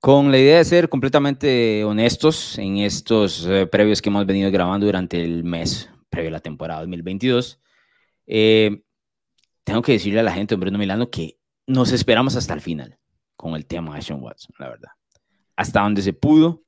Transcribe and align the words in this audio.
con 0.00 0.30
la 0.30 0.38
idea 0.38 0.58
de 0.58 0.64
ser 0.64 0.88
completamente 0.88 1.84
honestos 1.84 2.58
en 2.58 2.78
estos 2.78 3.46
eh, 3.46 3.66
previos 3.66 4.00
que 4.00 4.08
hemos 4.08 4.26
venido 4.26 4.50
grabando 4.50 4.86
durante 4.86 5.22
el 5.22 5.44
mes 5.44 5.90
previo 6.08 6.28
a 6.28 6.32
la 6.32 6.40
temporada 6.40 6.80
2022, 6.80 7.60
eh, 8.26 8.82
tengo 9.64 9.82
que 9.82 9.92
decirle 9.92 10.20
a 10.20 10.22
la 10.22 10.32
gente, 10.32 10.54
Bruno 10.54 10.78
Milano, 10.78 11.10
que 11.10 11.38
nos 11.66 11.92
esperamos 11.92 12.36
hasta 12.36 12.54
el 12.54 12.60
final 12.60 12.98
con 13.36 13.54
el 13.54 13.66
tema 13.66 13.96
de 13.96 14.02
Sean 14.02 14.22
Watson, 14.22 14.54
la 14.58 14.68
verdad. 14.68 14.90
Hasta 15.56 15.82
donde 15.82 16.02
se 16.02 16.12
pudo 16.12 16.62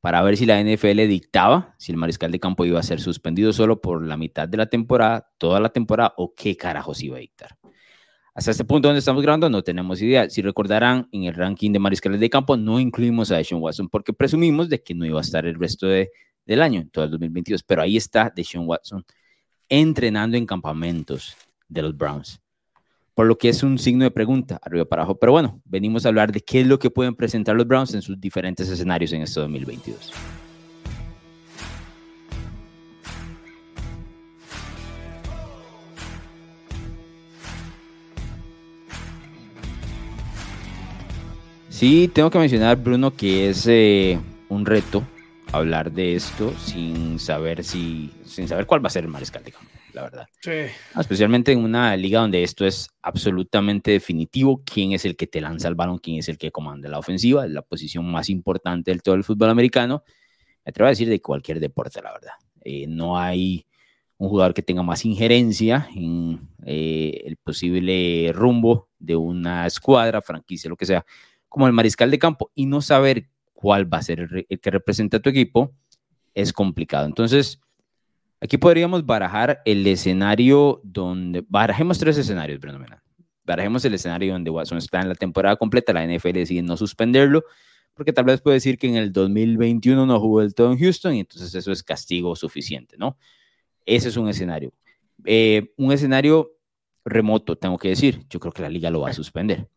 para 0.00 0.20
ver 0.22 0.36
si 0.36 0.44
la 0.44 0.60
NFL 0.62 1.08
dictaba 1.08 1.74
si 1.78 1.90
el 1.90 1.96
mariscal 1.96 2.30
de 2.30 2.38
campo 2.38 2.66
iba 2.66 2.78
a 2.78 2.82
ser 2.82 3.00
suspendido 3.00 3.52
solo 3.54 3.80
por 3.80 4.04
la 4.06 4.18
mitad 4.18 4.46
de 4.46 4.58
la 4.58 4.66
temporada, 4.66 5.32
toda 5.38 5.60
la 5.60 5.70
temporada, 5.70 6.12
o 6.18 6.34
qué 6.34 6.56
carajos 6.56 7.02
iba 7.02 7.16
a 7.16 7.20
dictar. 7.20 7.56
Hasta 8.34 8.50
este 8.50 8.64
punto 8.64 8.88
donde 8.88 8.98
estamos 8.98 9.22
grabando 9.22 9.48
no 9.48 9.62
tenemos 9.62 10.02
idea. 10.02 10.28
Si 10.28 10.42
recordarán, 10.42 11.08
en 11.12 11.24
el 11.24 11.34
ranking 11.34 11.70
de 11.70 11.78
mariscales 11.78 12.18
de 12.18 12.28
campo 12.28 12.56
no 12.56 12.80
incluimos 12.80 13.30
a 13.30 13.36
Deshaun 13.36 13.62
Watson 13.62 13.88
porque 13.88 14.12
presumimos 14.12 14.68
de 14.68 14.82
que 14.82 14.92
no 14.92 15.06
iba 15.06 15.18
a 15.18 15.22
estar 15.22 15.46
el 15.46 15.54
resto 15.54 15.86
de, 15.86 16.10
del 16.44 16.60
año, 16.60 16.84
todo 16.90 17.04
el 17.04 17.12
2022. 17.12 17.62
Pero 17.62 17.82
ahí 17.82 17.96
está 17.96 18.32
Deshaun 18.34 18.66
Watson 18.66 19.04
entrenando 19.68 20.36
en 20.36 20.46
campamentos 20.46 21.36
de 21.68 21.82
los 21.82 21.96
Browns. 21.96 22.40
Por 23.14 23.26
lo 23.26 23.38
que 23.38 23.48
es 23.48 23.62
un 23.62 23.78
signo 23.78 24.02
de 24.02 24.10
pregunta, 24.10 24.58
arriba 24.62 24.84
para 24.84 25.02
abajo. 25.02 25.16
Pero 25.16 25.30
bueno, 25.30 25.62
venimos 25.64 26.04
a 26.04 26.08
hablar 26.08 26.32
de 26.32 26.40
qué 26.40 26.62
es 26.62 26.66
lo 26.66 26.80
que 26.80 26.90
pueden 26.90 27.14
presentar 27.14 27.54
los 27.54 27.68
Browns 27.68 27.94
en 27.94 28.02
sus 28.02 28.20
diferentes 28.20 28.68
escenarios 28.68 29.12
en 29.12 29.22
este 29.22 29.38
2022. 29.38 30.12
Sí, 41.84 42.08
tengo 42.08 42.30
que 42.30 42.38
mencionar, 42.38 42.78
Bruno, 42.78 43.14
que 43.14 43.50
es 43.50 43.66
eh, 43.66 44.18
un 44.48 44.64
reto 44.64 45.06
hablar 45.52 45.92
de 45.92 46.14
esto 46.14 46.50
sin 46.56 47.18
saber 47.18 47.62
si, 47.62 48.10
sin 48.24 48.48
saber 48.48 48.64
cuál 48.64 48.82
va 48.82 48.86
a 48.86 48.90
ser 48.90 49.04
el 49.04 49.10
mariscal 49.10 49.44
de 49.44 49.52
campo, 49.52 49.68
la 49.92 50.04
verdad. 50.04 50.26
Sí. 50.40 50.72
Especialmente 50.98 51.52
en 51.52 51.62
una 51.62 51.94
liga 51.94 52.20
donde 52.20 52.42
esto 52.42 52.64
es 52.64 52.88
absolutamente 53.02 53.90
definitivo, 53.90 54.62
quién 54.64 54.92
es 54.92 55.04
el 55.04 55.14
que 55.14 55.26
te 55.26 55.42
lanza 55.42 55.68
el 55.68 55.74
balón, 55.74 55.98
quién 55.98 56.20
es 56.20 56.30
el 56.30 56.38
que 56.38 56.50
comanda 56.50 56.88
la 56.88 56.98
ofensiva, 56.98 57.44
es 57.44 57.50
la 57.50 57.60
posición 57.60 58.10
más 58.10 58.30
importante 58.30 58.90
del 58.90 59.02
todo 59.02 59.14
el 59.14 59.22
fútbol 59.22 59.50
americano. 59.50 60.04
Me 60.64 60.70
atrevo 60.70 60.86
a 60.86 60.92
decir 60.92 61.10
de 61.10 61.20
cualquier 61.20 61.60
deporte, 61.60 62.00
la 62.00 62.14
verdad. 62.14 62.32
Eh, 62.64 62.86
no 62.88 63.18
hay 63.18 63.66
un 64.16 64.30
jugador 64.30 64.54
que 64.54 64.62
tenga 64.62 64.82
más 64.82 65.04
injerencia 65.04 65.86
en 65.94 66.48
eh, 66.64 67.24
el 67.26 67.36
posible 67.36 68.32
rumbo 68.32 68.88
de 68.98 69.16
una 69.16 69.66
escuadra, 69.66 70.22
franquicia, 70.22 70.70
lo 70.70 70.78
que 70.78 70.86
sea, 70.86 71.04
como 71.54 71.68
el 71.68 71.72
mariscal 71.72 72.10
de 72.10 72.18
campo 72.18 72.50
y 72.56 72.66
no 72.66 72.82
saber 72.82 73.28
cuál 73.52 73.90
va 73.90 73.98
a 73.98 74.02
ser 74.02 74.28
el, 74.48 74.58
que 74.58 74.70
representa 74.72 75.18
a 75.18 75.20
tu 75.20 75.30
equipo 75.30 75.72
es 76.34 76.52
complicado. 76.52 77.06
Entonces, 77.06 77.60
aquí 78.40 78.58
podríamos 78.58 79.06
barajar 79.06 79.62
el 79.64 79.86
escenario 79.86 80.80
donde, 80.82 81.44
barajemos 81.48 82.00
tres 82.00 82.18
escenarios, 82.18 82.58
Bruno 82.58 82.84
Barajemos 83.44 83.84
el 83.84 83.94
escenario 83.94 84.32
donde 84.32 84.50
Watson 84.50 84.78
está 84.78 85.00
en 85.00 85.08
la 85.08 85.14
temporada 85.14 85.54
completa, 85.54 85.92
la 85.92 86.04
NFL 86.04 86.32
decide 86.32 86.62
no 86.62 86.76
suspenderlo, 86.76 87.44
porque 87.94 88.12
tal 88.12 88.24
vez 88.24 88.40
puede 88.40 88.54
decir 88.56 88.76
que 88.76 88.88
en 88.88 88.96
el 88.96 89.12
2021 89.12 90.06
no 90.06 90.18
jugó 90.18 90.40
del 90.40 90.56
todo 90.56 90.72
en 90.72 90.78
Houston 90.80 91.14
y 91.14 91.20
entonces 91.20 91.54
eso 91.54 91.70
es 91.70 91.84
castigo 91.84 92.34
suficiente, 92.34 92.96
¿no? 92.98 93.16
Ese 93.86 94.08
es 94.08 94.16
un 94.16 94.28
escenario. 94.28 94.72
Eh, 95.24 95.72
un 95.76 95.92
escenario 95.92 96.50
remoto, 97.04 97.54
tengo 97.54 97.78
que 97.78 97.90
decir. 97.90 98.26
Yo 98.28 98.40
creo 98.40 98.52
que 98.52 98.62
la 98.62 98.68
liga 98.68 98.90
lo 98.90 99.02
va 99.02 99.10
a 99.10 99.12
suspender. 99.12 99.68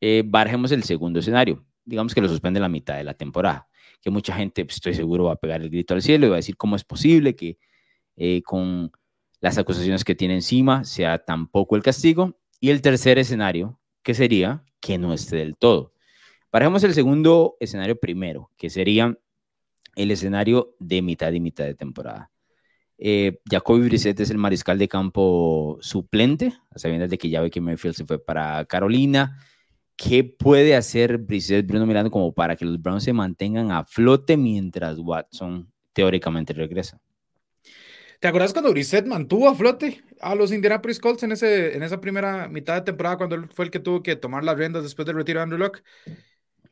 Eh, 0.00 0.24
el 0.32 0.82
segundo 0.84 1.20
escenario. 1.20 1.64
Digamos 1.84 2.14
que 2.14 2.20
lo 2.20 2.28
suspende 2.28 2.60
la 2.60 2.68
mitad 2.68 2.96
de 2.96 3.04
la 3.04 3.14
temporada. 3.14 3.68
Que 4.00 4.10
mucha 4.10 4.34
gente, 4.34 4.64
pues, 4.64 4.76
estoy 4.76 4.94
seguro, 4.94 5.24
va 5.24 5.32
a 5.32 5.36
pegar 5.36 5.60
el 5.60 5.70
grito 5.70 5.94
al 5.94 6.02
cielo 6.02 6.26
y 6.26 6.28
va 6.30 6.36
a 6.36 6.38
decir 6.38 6.56
cómo 6.56 6.76
es 6.76 6.84
posible 6.84 7.36
que 7.36 7.58
eh, 8.16 8.42
con 8.42 8.90
las 9.40 9.58
acusaciones 9.58 10.04
que 10.04 10.14
tiene 10.14 10.34
encima 10.34 10.84
sea 10.84 11.18
tan 11.18 11.48
poco 11.48 11.76
el 11.76 11.82
castigo. 11.82 12.38
Y 12.60 12.70
el 12.70 12.82
tercer 12.82 13.18
escenario, 13.18 13.80
que 14.02 14.14
sería 14.14 14.64
que 14.80 14.98
no 14.98 15.12
esté 15.12 15.36
del 15.36 15.56
todo. 15.56 15.92
Barajemos 16.52 16.82
el 16.84 16.94
segundo 16.94 17.56
escenario 17.60 17.98
primero, 17.98 18.50
que 18.56 18.70
sería 18.70 19.16
el 19.96 20.10
escenario 20.10 20.74
de 20.78 21.02
mitad 21.02 21.32
y 21.32 21.40
mitad 21.40 21.64
de 21.64 21.74
temporada. 21.74 22.30
Eh, 22.98 23.40
Jacoby 23.50 23.86
Brissett 23.86 24.20
es 24.20 24.30
el 24.30 24.36
mariscal 24.36 24.78
de 24.78 24.88
campo 24.88 25.78
suplente, 25.80 26.52
a 26.70 26.78
sabiendas 26.78 27.08
de 27.08 27.18
que 27.18 27.30
ya 27.30 27.40
ve 27.40 27.50
que 27.50 27.60
Mayfield 27.60 27.94
se 27.94 28.04
fue 28.04 28.22
para 28.22 28.64
Carolina. 28.66 29.38
¿Qué 30.02 30.24
puede 30.24 30.74
hacer 30.74 31.18
Brissett, 31.18 31.66
Bruno 31.66 31.84
Miranda, 31.84 32.08
como 32.08 32.32
para 32.32 32.56
que 32.56 32.64
los 32.64 32.80
Browns 32.80 33.04
se 33.04 33.12
mantengan 33.12 33.70
a 33.70 33.84
flote 33.84 34.38
mientras 34.38 34.98
Watson 34.98 35.70
teóricamente 35.92 36.54
regresa? 36.54 36.98
¿Te 38.18 38.26
acuerdas 38.26 38.54
cuando 38.54 38.70
Brissett 38.70 39.04
mantuvo 39.04 39.46
a 39.46 39.54
flote 39.54 40.02
a 40.22 40.34
los 40.34 40.52
Indianapolis 40.52 41.00
Colts 41.00 41.22
en, 41.24 41.32
ese, 41.32 41.76
en 41.76 41.82
esa 41.82 42.00
primera 42.00 42.48
mitad 42.48 42.76
de 42.76 42.80
temporada 42.80 43.18
cuando 43.18 43.36
él 43.36 43.48
fue 43.52 43.66
el 43.66 43.70
que 43.70 43.78
tuvo 43.78 44.02
que 44.02 44.16
tomar 44.16 44.42
las 44.42 44.56
riendas 44.56 44.84
después 44.84 45.04
del 45.04 45.16
retiro 45.16 45.40
de 45.40 45.42
Andrew 45.42 45.58
Locke? 45.58 45.82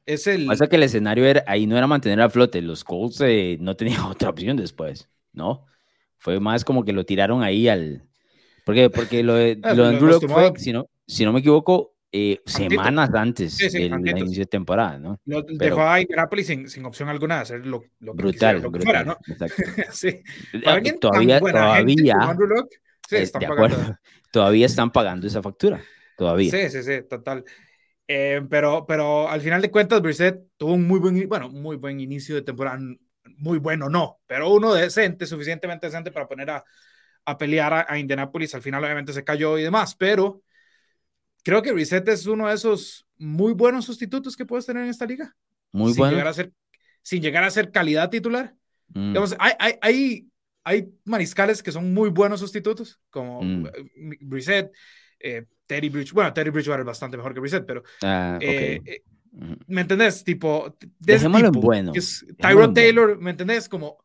Es 0.07 0.27
el... 0.27 0.47
Pasa 0.47 0.67
que 0.67 0.77
el 0.77 0.85
escenario 0.85 1.27
era, 1.27 1.45
ahí 1.47 1.67
no 1.67 1.77
era 1.77 1.87
mantener 1.87 2.23
a 2.23 2.31
flote, 2.31 2.63
los 2.63 2.83
Colts 2.83 3.21
eh, 3.21 3.59
no 3.61 3.77
tenían 3.77 4.01
otra 4.11 4.31
opción 4.31 4.57
después, 4.57 5.07
¿no? 5.35 5.67
Fue 6.17 6.41
más 6.41 6.65
como 6.65 6.83
que 6.83 6.95
lo 6.95 7.05
tiraron 7.05 7.43
ahí 7.43 7.69
al... 7.69 8.05
Porque, 8.65 8.89
porque 8.89 9.23
lo 9.23 9.35
de, 9.35 9.61
Ah, 9.63 9.75
lo 9.75 9.83
de 9.83 9.89
Andrew 9.91 10.09
Luck 10.13 10.27
fue, 10.27 10.53
si 10.57 10.73
no, 10.73 10.89
si 11.07 11.27
no 11.27 11.35
me 11.35 11.41
equivoco, 11.41 11.95
eh, 12.11 12.41
semanas 12.47 13.11
antes 13.15 13.55
Sí, 13.55 13.69
sí, 13.69 13.89
del 13.89 14.19
inicio 14.19 14.43
de 14.43 14.47
temporada, 14.47 14.99
¿no? 14.99 15.21
Lo 15.27 15.45
Pero- 15.45 15.59
dejó 15.59 15.83
a 15.83 16.01
Indianapolis 16.01 16.47
sin, 16.47 16.69
sin 16.69 16.85
opción 16.85 17.09
alguna 17.09 17.37
de 17.37 17.41
hacer 17.43 17.67
lo, 17.67 17.85
lo 18.01 18.13
que 18.15 18.23
Brutal, 18.23 18.33
quisiera, 18.33 18.53
lo 18.55 18.63
que 18.73 18.79
brutal. 18.79 19.05
fuera, 19.05 19.05
¿no? 19.05 19.19
sí. 19.93 20.09
Eh, 20.09 20.25
todavía, 20.63 20.75
gente 20.75 20.99
todavía, 20.99 21.39
eh, 23.11 23.23
están 23.23 23.43
pagando. 23.43 23.97
todavía 24.31 24.67
están 24.67 24.91
pagando 24.91 25.27
esa 25.27 25.43
factura, 25.43 25.81
todavía. 26.17 26.51
Sí, 26.51 26.69
sí, 26.71 26.83
sí, 26.83 27.03
total. 27.09 27.45
Eh, 28.07 28.41
pero, 28.49 28.87
pero 28.87 29.29
al 29.29 29.41
final 29.41 29.61
de 29.61 29.71
cuentas, 29.71 30.01
Brissett 30.01 30.41
tuvo 30.57 30.75
un 30.75 30.87
muy 30.87 30.99
buen, 30.99 31.29
bueno, 31.29 31.51
muy 31.51 31.77
buen 31.77 32.01
inicio 32.01 32.35
de 32.35 32.43
temporada. 32.43 32.79
Muy 33.37 33.59
bueno, 33.59 33.91
no, 33.91 34.21
pero 34.27 34.51
uno 34.51 34.73
decente, 34.73 35.27
suficientemente 35.27 35.87
decente 35.87 36.11
para 36.11 36.27
poner 36.27 36.51
a, 36.51 36.65
a 37.27 37.37
pelear 37.39 37.73
a, 37.75 37.87
a 37.89 37.99
Indianapolis. 37.99 38.55
Al 38.55 38.63
final, 38.63 38.83
obviamente, 38.83 39.13
se 39.13 39.25
cayó 39.25 39.59
y 39.59 39.63
demás, 39.63 39.95
pero 39.95 40.43
creo 41.45 41.63
que 41.63 41.73
Brissett 41.73 42.09
es 42.09 42.27
uno 42.27 42.49
de 42.49 42.55
esos 42.55 43.07
muy 43.17 43.53
buenos 43.53 43.85
sustitutos 43.85 44.37
que 44.37 44.45
puedes 44.47 44.67
tener 44.67 44.85
en 44.85 44.91
esta 44.91 45.07
liga. 45.07 45.35
Muy 45.73 45.93
sin 45.93 45.99
bueno. 45.99 46.13
Llegar 46.13 46.29
a 46.29 46.33
ser, 46.33 46.53
sin 47.03 47.23
llegar 47.23 47.45
a 47.45 47.51
ser 47.51 47.71
calidad 47.71 48.11
titular. 48.11 48.55
Mm, 48.95 49.09
Digamos, 49.09 49.37
hay, 49.39 49.53
hay, 49.59 49.75
hay, 49.83 50.27
hay 50.65 50.89
mariscales 51.05 51.63
que 51.63 51.73
son 51.73 51.93
muy 51.93 52.11
buenos 52.11 52.41
sustitutos, 52.41 53.01
como 53.11 53.43
Mm. 53.43 53.67
eh, 53.67 54.17
Brissett, 54.21 54.73
eh, 55.21 55.45
Teddy 55.67 55.89
Bridge. 55.89 56.13
Bueno, 56.13 56.33
Teddy 56.33 56.51
Bridgewater 56.51 56.81
es 56.81 56.87
bastante 56.87 57.17
mejor 57.17 57.35
que 57.35 57.41
Brissett, 57.41 57.67
pero 57.67 57.83
ah, 58.03 58.35
ok. 58.37 58.43
eh, 58.43 58.81
eh, 58.87 59.03
Ujú. 59.33 59.57
¿me 59.67 59.83
entendés? 59.83 60.25
Tipo, 60.25 60.75
de 60.81 60.87
ese 61.15 61.25
Dejémoslo 61.29 61.47
en 61.49 61.53
tipo, 61.53 61.67
bueno, 61.67 61.93
que 61.93 61.99
es 61.99 62.25
Tyrod 62.39 62.57
bueno. 62.59 62.73
Taylor, 62.73 63.19
¿me 63.21 63.31
entendés? 63.33 63.69
Como, 63.69 63.99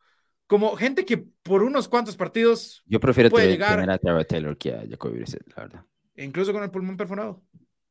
como 0.48 0.76
gente 0.76 1.06
que 1.06 1.18
por 1.18 1.64
unos 1.64 1.88
cuantos 1.88 2.18
partidos, 2.18 2.84
Yo 2.88 3.00
prefiero 3.00 3.30
puede 3.30 3.52
llegar- 3.52 3.76
tener 3.76 3.90
a 3.90 3.98
Tyrod 3.98 4.26
Taylor 4.26 4.58
que 4.58 4.74
a 4.74 4.84
Jacoby 4.88 5.16
Brissett, 5.20 5.48
la 5.56 5.64
verdad. 5.64 5.86
Incluso 6.18 6.54
con 6.54 6.64
el 6.64 6.72
pulmón 6.72 6.98
perforado. 6.98 7.44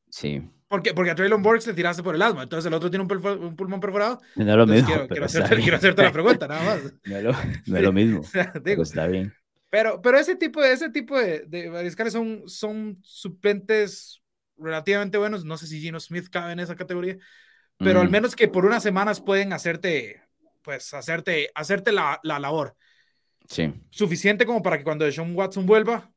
Sí, 0.09 0.41
Porque, 0.67 0.93
porque 0.93 1.11
a 1.11 1.15
Traylon 1.15 1.43
Burks 1.43 1.67
le 1.67 1.73
tiraste 1.73 2.01
por 2.03 2.15
el 2.15 2.21
asma, 2.21 2.43
entonces 2.43 2.67
el 2.67 2.73
otro 2.73 2.89
tiene 2.89 3.03
un, 3.03 3.09
perfo- 3.09 3.39
un 3.39 3.55
pulmón 3.55 3.79
perforado. 3.79 4.21
no 4.35 4.43
es 4.51 4.57
lo 4.57 4.67
mismo, 4.67 4.89
quiero, 4.91 5.09
quiero 5.09 5.25
hacerte, 5.27 5.61
quiero 5.61 5.77
hacerte 5.77 6.01
la 6.03 6.11
pregunta, 6.11 6.47
nada 6.47 6.63
más. 6.63 6.81
No 7.05 7.17
es 7.17 7.23
lo, 7.23 7.31
no 7.65 7.77
es 7.77 7.83
lo 7.83 7.93
mismo, 7.93 8.21
O 8.23 8.27
sea, 8.27 8.51
pero 8.67 8.83
digo, 8.83 8.83
está 8.83 9.07
bien. 9.07 9.33
Pero, 9.69 10.01
pero 10.01 10.19
ese 10.19 10.35
tipo 10.35 10.61
de, 10.61 10.73
ese 10.73 10.89
tipo 10.91 11.17
de, 11.19 11.41
de 11.47 11.69
mariscales 11.69 12.13
son, 12.13 12.43
son 12.47 12.97
suplentes 13.03 14.23
relativamente 14.57 15.17
buenos. 15.17 15.45
No 15.45 15.57
sé 15.57 15.67
si 15.67 15.81
Gino 15.81 15.99
Smith 15.99 16.29
cabe 16.31 16.53
en 16.53 16.59
esa 16.61 16.75
categoría, 16.75 17.17
pero 17.81 18.01
al 18.01 18.09
Mm, 18.09 18.11
menos 18.11 18.35
que 18.35 18.47
por 18.49 18.65
unas 18.65 18.83
semanas 18.83 19.21
pueden 19.21 19.53
hacerte, 19.53 20.21
pues, 20.63 20.93
hacerte, 20.93 21.51
hacerte 21.55 21.91
la, 21.93 22.19
la 22.23 22.39
labor. 22.39 22.77
Sí, 23.49 23.73
Suficiente 23.89 24.45
como 24.45 24.61
para 24.63 24.77
que 24.77 24.83
cuando 24.83 25.09
Sean 25.11 25.35
Watson 25.35 25.65
vuelva, 25.65 26.11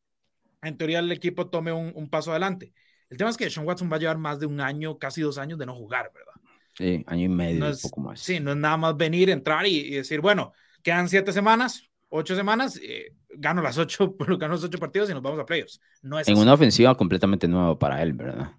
en 0.68 0.76
teoría 0.76 0.98
el 1.00 1.12
equipo 1.12 1.48
tome 1.50 1.72
un, 1.72 1.92
un 1.94 2.08
paso 2.10 2.30
adelante. 2.30 2.72
El 3.10 3.18
tema 3.18 3.30
es 3.30 3.36
que 3.36 3.50
Sean 3.50 3.66
Watson 3.66 3.90
va 3.90 3.96
a 3.96 3.98
llevar 4.00 4.18
más 4.18 4.40
de 4.40 4.46
un 4.46 4.60
año, 4.60 4.98
casi 4.98 5.22
dos 5.22 5.38
años 5.38 5.58
de 5.58 5.66
no 5.66 5.74
jugar, 5.74 6.10
¿verdad? 6.14 6.32
sí, 6.74 7.04
año 7.06 7.24
y 7.24 7.28
medio, 7.28 7.60
No 7.60 7.66
un 7.66 7.72
es, 7.72 7.82
poco 7.82 8.00
más. 8.00 8.20
sí, 8.20 8.40
no 8.40 8.50
es 8.52 8.56
nada 8.56 8.76
más 8.76 8.96
venir, 8.96 9.30
entrar 9.30 9.66
y, 9.66 9.76
y 9.78 9.90
decir, 9.96 10.20
bueno, 10.20 10.52
quedan 10.82 11.08
siete 11.08 11.32
semanas, 11.32 11.88
ocho 12.08 12.34
semanas, 12.36 12.78
eh, 12.82 13.14
gano 13.30 13.62
las 13.62 13.78
ocho, 13.78 14.16
gano 14.38 14.54
los 14.54 14.64
ocho 14.64 14.78
partidos 14.78 15.10
y 15.10 15.14
nos 15.14 15.22
vamos 15.22 15.40
a 15.40 15.46
playoffs. 15.46 15.80
No 16.02 16.18
es 16.18 16.28
En 16.28 16.34
así. 16.34 16.42
una 16.42 16.54
ofensiva 16.54 16.94
completamente 16.96 17.46
nueva 17.48 17.78
para 17.78 18.02
él, 18.02 18.12
¿verdad? 18.12 18.52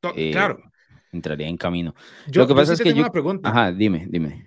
To- 0.00 0.14
eh, 0.16 0.30
claro. 0.32 0.58
Entraría 1.12 1.48
en 1.48 1.56
camino. 1.56 1.94
Yo, 2.26 2.42
lo 2.42 2.48
que 2.48 2.54
pasa 2.54 2.72
sí 2.74 2.74
es 2.74 2.78
que 2.82 2.88
tengo 2.88 2.98
yo- 2.98 3.04
una 3.04 3.12
pregunta. 3.12 3.48
Ajá, 3.50 3.72
dime, 3.72 4.06
dime. 4.10 4.46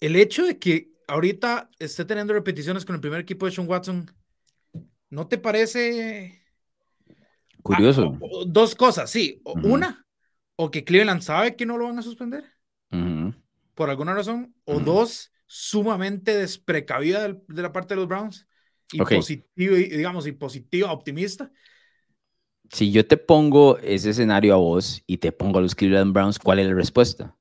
El 0.00 0.16
hecho 0.16 0.44
de 0.46 0.58
que 0.58 0.90
ahorita 1.06 1.70
esté 1.78 2.04
teniendo 2.04 2.32
repeticiones 2.34 2.84
con 2.84 2.94
el 2.94 3.00
primer 3.00 3.20
equipo 3.20 3.46
de 3.46 3.52
Sean 3.52 3.68
Watson, 3.68 4.10
¿no 5.10 5.28
te 5.28 5.38
parece 5.38 6.42
Curioso. 7.62 8.14
Ah, 8.14 8.18
o- 8.20 8.38
o- 8.40 8.44
dos 8.44 8.74
cosas, 8.74 9.10
sí. 9.10 9.42
Una, 9.44 10.06
o 10.56 10.70
que 10.70 10.84
Cleveland 10.84 11.22
sabe 11.22 11.56
que 11.56 11.66
no 11.66 11.76
lo 11.76 11.86
van 11.86 11.98
a 11.98 12.02
suspender. 12.02 12.44
por 13.74 13.90
alguna 13.90 14.12
razón, 14.12 14.56
o 14.64 14.80
dos, 14.80 15.30
sumamente 15.46 16.34
desprecavida 16.34 17.28
de, 17.28 17.62
la 17.62 17.72
parte 17.72 17.94
de 17.94 18.00
los 18.00 18.08
Browns 18.08 18.48
y 18.92 18.98
positivo, 18.98 19.76
digamos, 19.76 20.26
y 20.26 20.32
positiva, 20.32 20.90
optimista. 20.90 21.52
Si 22.70 22.90
yo 22.90 23.06
te 23.06 23.16
pongo 23.16 23.78
ese 23.78 24.10
escenario 24.10 24.54
a 24.54 24.56
vos 24.56 25.02
y 25.06 25.18
te 25.18 25.30
pongo 25.30 25.60
a 25.60 25.62
los 25.62 25.76
Cleveland 25.76 26.12
Browns, 26.12 26.40
¿cuál 26.40 26.58
es 26.58 26.66
la 26.66 26.74
respuesta? 26.74 27.36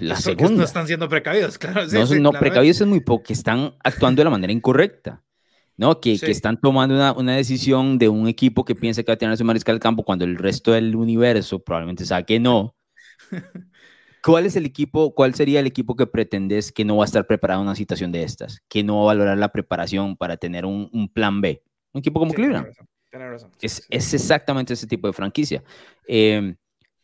La 0.00 0.14
segunda. 0.14 0.58
No 0.58 0.64
están 0.64 0.86
siendo 0.86 1.08
precavidos, 1.08 1.58
claro. 1.58 1.86
no, 1.86 2.04
no 2.06 2.32
precavidos 2.32 2.80
es 2.80 2.86
muy 2.86 3.00
poco, 3.00 3.24
que 3.24 3.32
están 3.32 3.74
actuando 3.82 4.20
de 4.20 4.24
la 4.24 4.30
manera 4.30 4.52
incorrecta. 4.52 5.24
¿No? 5.82 6.00
Que, 6.00 6.16
que 6.16 6.30
están 6.30 6.60
tomando 6.60 6.94
una, 6.94 7.12
una, 7.12 7.34
decisión 7.34 7.98
de 7.98 8.08
un 8.08 8.28
equipo 8.28 8.64
que 8.64 8.76
piensa 8.76 9.02
que 9.02 9.10
va 9.10 9.14
a 9.14 9.18
tener 9.18 9.36
su 9.36 9.44
mariscal 9.44 9.74
del 9.74 9.80
campo 9.80 10.04
cuando 10.04 10.24
el 10.24 10.36
resto 10.36 10.70
del 10.70 10.94
universo 10.94 11.58
probablemente 11.58 12.04
sabe 12.04 12.24
que 12.24 12.38
no. 12.38 12.76
¿Cuál 14.22 14.46
es 14.46 14.54
el 14.54 14.64
equipo, 14.64 15.12
cuál 15.12 15.34
sería 15.34 15.58
el 15.58 15.66
equipo 15.66 15.96
que 15.96 16.06
pretendes 16.06 16.70
que 16.70 16.84
no 16.84 16.98
va 16.98 17.02
a 17.04 17.06
estar 17.06 17.26
preparado 17.26 17.62
en 17.62 17.66
una 17.66 17.74
situación 17.74 18.12
de 18.12 18.22
estas? 18.22 18.62
Que 18.68 18.84
no 18.84 18.98
va 18.98 19.02
a 19.02 19.06
valorar 19.06 19.36
la 19.38 19.48
preparación 19.48 20.16
para 20.16 20.36
tener 20.36 20.64
un, 20.64 20.88
un 20.92 21.12
plan 21.12 21.40
B. 21.40 21.64
Un 21.92 21.98
equipo 21.98 22.20
como 22.20 22.32
Cleveland. 22.32 22.68
Es, 23.60 23.84
es, 23.90 24.14
exactamente 24.14 24.74
ese 24.74 24.86
tipo 24.86 25.08
de 25.08 25.12
franquicia. 25.12 25.64
Eh, 26.06 26.54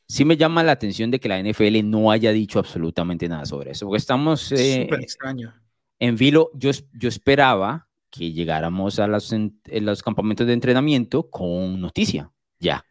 sí 0.06 0.24
me 0.24 0.36
llama 0.36 0.62
la 0.62 0.70
atención 0.70 1.10
de 1.10 1.18
que 1.18 1.28
la 1.28 1.42
NFL 1.42 1.82
no 1.82 2.12
haya 2.12 2.30
dicho 2.30 2.60
absolutamente 2.60 3.28
nada 3.28 3.44
sobre 3.44 3.72
eso, 3.72 3.86
porque 3.86 3.98
estamos... 3.98 4.52
Eh, 4.52 4.88
extraño. 5.00 5.52
En 5.98 6.14
vilo, 6.14 6.52
yo, 6.54 6.70
yo 6.92 7.08
esperaba 7.08 7.87
que 8.10 8.32
llegáramos 8.32 8.98
a 8.98 9.06
los, 9.06 9.34
los 9.64 10.02
campamentos 10.02 10.46
de 10.46 10.52
entrenamiento 10.52 11.28
con 11.30 11.80
noticia, 11.80 12.32
ya. 12.58 12.84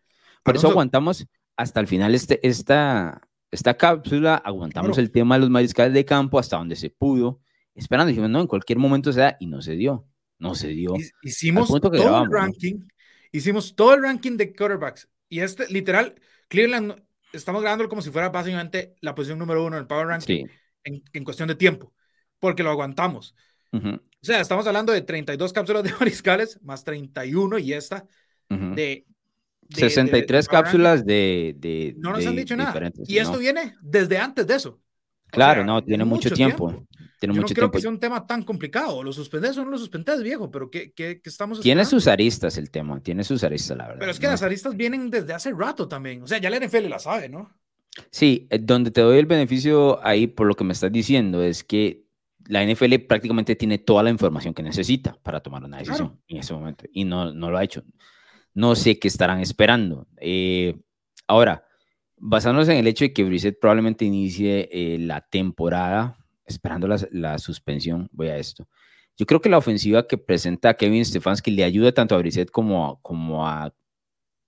Por 0.44 0.56
eso 0.56 0.70
aguantamos 0.70 1.28
hasta 1.58 1.80
el 1.80 1.88
final 1.88 2.16
este, 2.16 2.46
esta, 2.48 3.22
esta 3.52 3.76
cápsula, 3.76 4.36
aguantamos 4.36 4.98
el 4.98 5.12
tema 5.12 5.36
de 5.36 5.42
los 5.42 5.50
mariscales 5.50 5.94
de 5.94 6.06
campo 6.06 6.40
hasta 6.40 6.58
donde 6.58 6.76
se 6.76 6.90
pudo, 6.90 7.42
esperando, 7.74 8.10
dijimos, 8.10 8.30
no, 8.30 8.42
en 8.42 8.48
cualquier 8.48 8.78
momento 8.78 9.12
se 9.12 9.22
da, 9.22 9.38
y 9.40 9.48
no 9.48 9.62
se 9.62 9.76
dio, 9.76 10.08
no 10.40 10.56
se 10.56 10.70
dio. 10.70 10.94
Hicimos 11.22 11.68
todo 11.68 12.24
el 12.24 12.32
ranking, 12.32 12.80
hicimos 13.32 13.76
todo 13.76 13.96
el 13.96 14.04
ranking 14.04 14.38
de 14.38 14.54
quarterbacks, 14.54 15.10
y 15.30 15.40
este, 15.40 15.68
literal, 15.70 16.16
Cleveland, 16.48 17.04
estamos 17.34 17.62
grabándolo 17.62 17.90
como 17.90 18.02
si 18.02 18.12
fuera 18.12 18.30
básicamente 18.30 18.96
la 19.02 19.16
posición 19.16 19.40
número 19.40 19.66
uno 19.66 19.76
en 19.76 19.82
el 19.82 19.88
Power 19.88 20.08
Ranking 20.08 20.46
en, 20.84 21.04
en, 21.12 21.24
cuestión 21.24 21.50
de 21.50 21.56
tiempo, 21.56 21.94
porque 22.40 22.64
lo 22.64 22.70
aguantamos. 22.70 23.36
O 23.74 24.17
sea, 24.28 24.42
estamos 24.42 24.68
hablando 24.68 24.94
de 24.94 25.02
32 25.02 25.54
cápsulas 25.54 25.84
de 25.84 25.94
mariscales, 26.00 26.60
más 26.64 26.84
31 26.84 27.58
y 27.60 27.74
esta, 27.74 28.06
de 28.50 29.06
63 29.70 30.48
cápsulas 30.48 31.06
de, 31.06 31.96
No 31.98 32.12
nos 32.12 32.26
han 32.26 32.36
dicho 32.36 32.56
nada. 32.56 32.92
Y 33.06 33.18
esto 33.18 33.38
viene 33.38 33.76
desde 33.82 34.18
antes 34.18 34.48
de 34.48 34.56
eso. 34.56 34.80
Claro, 35.30 35.66
no, 35.66 35.84
tiene 35.84 36.06
mucho, 36.06 36.30
tiempo. 36.30 36.88
Tiene 37.20 37.36
Yo 37.36 37.42
mucho 37.42 37.52
no 37.52 37.56
creo 37.56 37.66
tiempo. 37.66 37.72
que 37.72 37.82
sea 37.82 37.90
un 37.90 38.00
tema 38.00 38.26
tan 38.26 38.44
complicado. 38.44 39.04
Lo 39.04 39.12
suspendes 39.12 39.58
o 39.58 39.66
no 39.66 39.72
lo 39.72 39.78
suspendes, 39.78 40.24
viejo, 40.24 40.50
pero 40.50 40.70
¿qué, 40.70 40.94
qué, 40.94 41.20
estamos 41.24 41.60
Tiene 41.60 41.84
sus 41.84 42.08
aristas 42.08 42.58
el 42.58 42.72
tema, 42.72 43.02
tiene 43.02 43.24
sus 43.24 43.44
aristas, 43.44 43.78
la 43.78 43.88
verdad. 43.88 44.00
Pero 44.00 44.12
es 44.12 44.20
que 44.20 44.28
las 44.28 44.42
aristas 44.42 44.76
vienen 44.78 45.10
desde 45.10 45.34
hace 45.34 45.52
rato 45.52 45.88
también. 45.88 46.24
O 46.24 46.28
sea, 46.28 46.38
ya 46.38 46.50
la 46.50 46.60
NFL 46.60 46.88
la 46.88 47.00
sabe, 47.00 47.28
¿no? 47.28 47.52
Sí, 48.12 48.48
eh, 48.50 48.60
donde 48.60 48.92
te 48.92 49.02
doy 49.02 49.18
el 49.18 49.26
beneficio 49.26 50.06
ahí 50.06 50.28
por 50.28 50.48
lo 50.48 50.56
que 50.56 50.64
me 50.64 50.74
estás 50.74 50.92
diciendo 50.92 51.44
es 51.44 51.64
que 51.64 52.07
la 52.48 52.66
NFL 52.66 52.96
prácticamente 53.08 53.56
tiene 53.56 53.78
toda 53.78 54.04
la 54.04 54.10
información 54.10 54.54
que 54.54 54.64
necesita 54.64 55.18
para 55.24 55.42
tomar 55.42 55.64
una 55.64 55.78
decisión 55.78 56.20
en 56.28 56.38
ese 56.38 56.54
momento 56.54 56.86
y 56.92 57.04
no, 57.04 57.34
no 57.34 57.52
lo 57.52 57.58
ha 57.58 57.64
hecho. 57.64 57.84
No 58.54 58.76
sé 58.76 58.98
qué 59.00 59.08
estarán 59.08 59.40
esperando. 59.40 60.08
Eh, 60.20 60.80
ahora, 61.28 61.66
basándonos 62.18 62.70
en 62.70 62.78
el 62.78 62.88
hecho 62.88 63.06
de 63.06 63.14
que 63.14 63.24
Brissett 63.24 63.60
probablemente 63.60 64.06
inicie 64.06 64.70
eh, 64.72 64.98
la 65.00 65.22
temporada 65.22 66.18
esperando 66.46 66.88
la, 66.88 67.38
suspensión, 67.40 68.10
voy 68.12 68.30
a 68.30 68.38
esto. 68.38 68.68
Yo 69.18 69.26
creo 69.26 69.42
que 69.42 69.50
la 69.50 69.58
ofensiva 69.58 70.08
que 70.08 70.18
presenta 70.18 70.76
Kevin 70.76 71.04
Stefanski 71.04 71.52
le 71.52 71.66
ayuda 71.66 71.92
tanto 71.92 72.16
a 72.16 72.18
Brissett 72.20 72.50
como 72.50 72.88
a, 72.88 73.02
como 73.02 73.46
a 73.46 73.74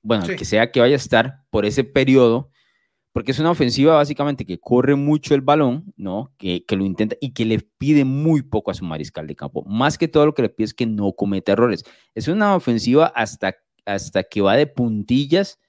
bueno, 0.02 0.26
que 0.26 0.46
sea 0.46 0.72
que 0.72 0.80
vaya 0.80 0.94
a 0.94 0.98
estar 0.98 1.44
por 1.50 1.66
ese 1.66 1.84
periodo, 1.84 2.52
porque 3.12 3.32
es 3.32 3.40
una 3.40 3.52
ofensiva 3.52 3.96
básicamente 3.96 4.46
que 4.46 4.60
corre 4.60 4.96
mucho 4.96 5.34
el 5.34 5.42
balón, 5.42 5.94
¿no? 5.98 6.32
Que, 6.38 6.64
lo 6.70 6.86
intenta 6.86 7.16
y 7.20 7.32
que 7.32 7.46
le 7.46 7.60
pide 7.60 8.06
muy 8.06 8.42
poco 8.44 8.72
a 8.72 8.74
su 8.74 8.86
mariscal 8.86 9.28
de 9.28 9.36
campo. 9.36 9.64
Más 9.66 9.98
que 9.98 10.08
todo 10.08 10.26
lo 10.26 10.34
que 10.34 10.44
le 10.44 10.50
pide 10.50 10.66
es 10.66 10.74
que 10.74 10.86
no 10.86 11.14
cometa 11.14 11.54
errores. 11.54 11.84
Es 12.14 12.28
una 12.28 12.56
ofensiva 12.56 13.08
hasta 13.08 13.56
hasta 13.94 14.24
que 14.24 14.42
va 14.42 14.56
de 14.56 14.68
puntillas 14.68 15.60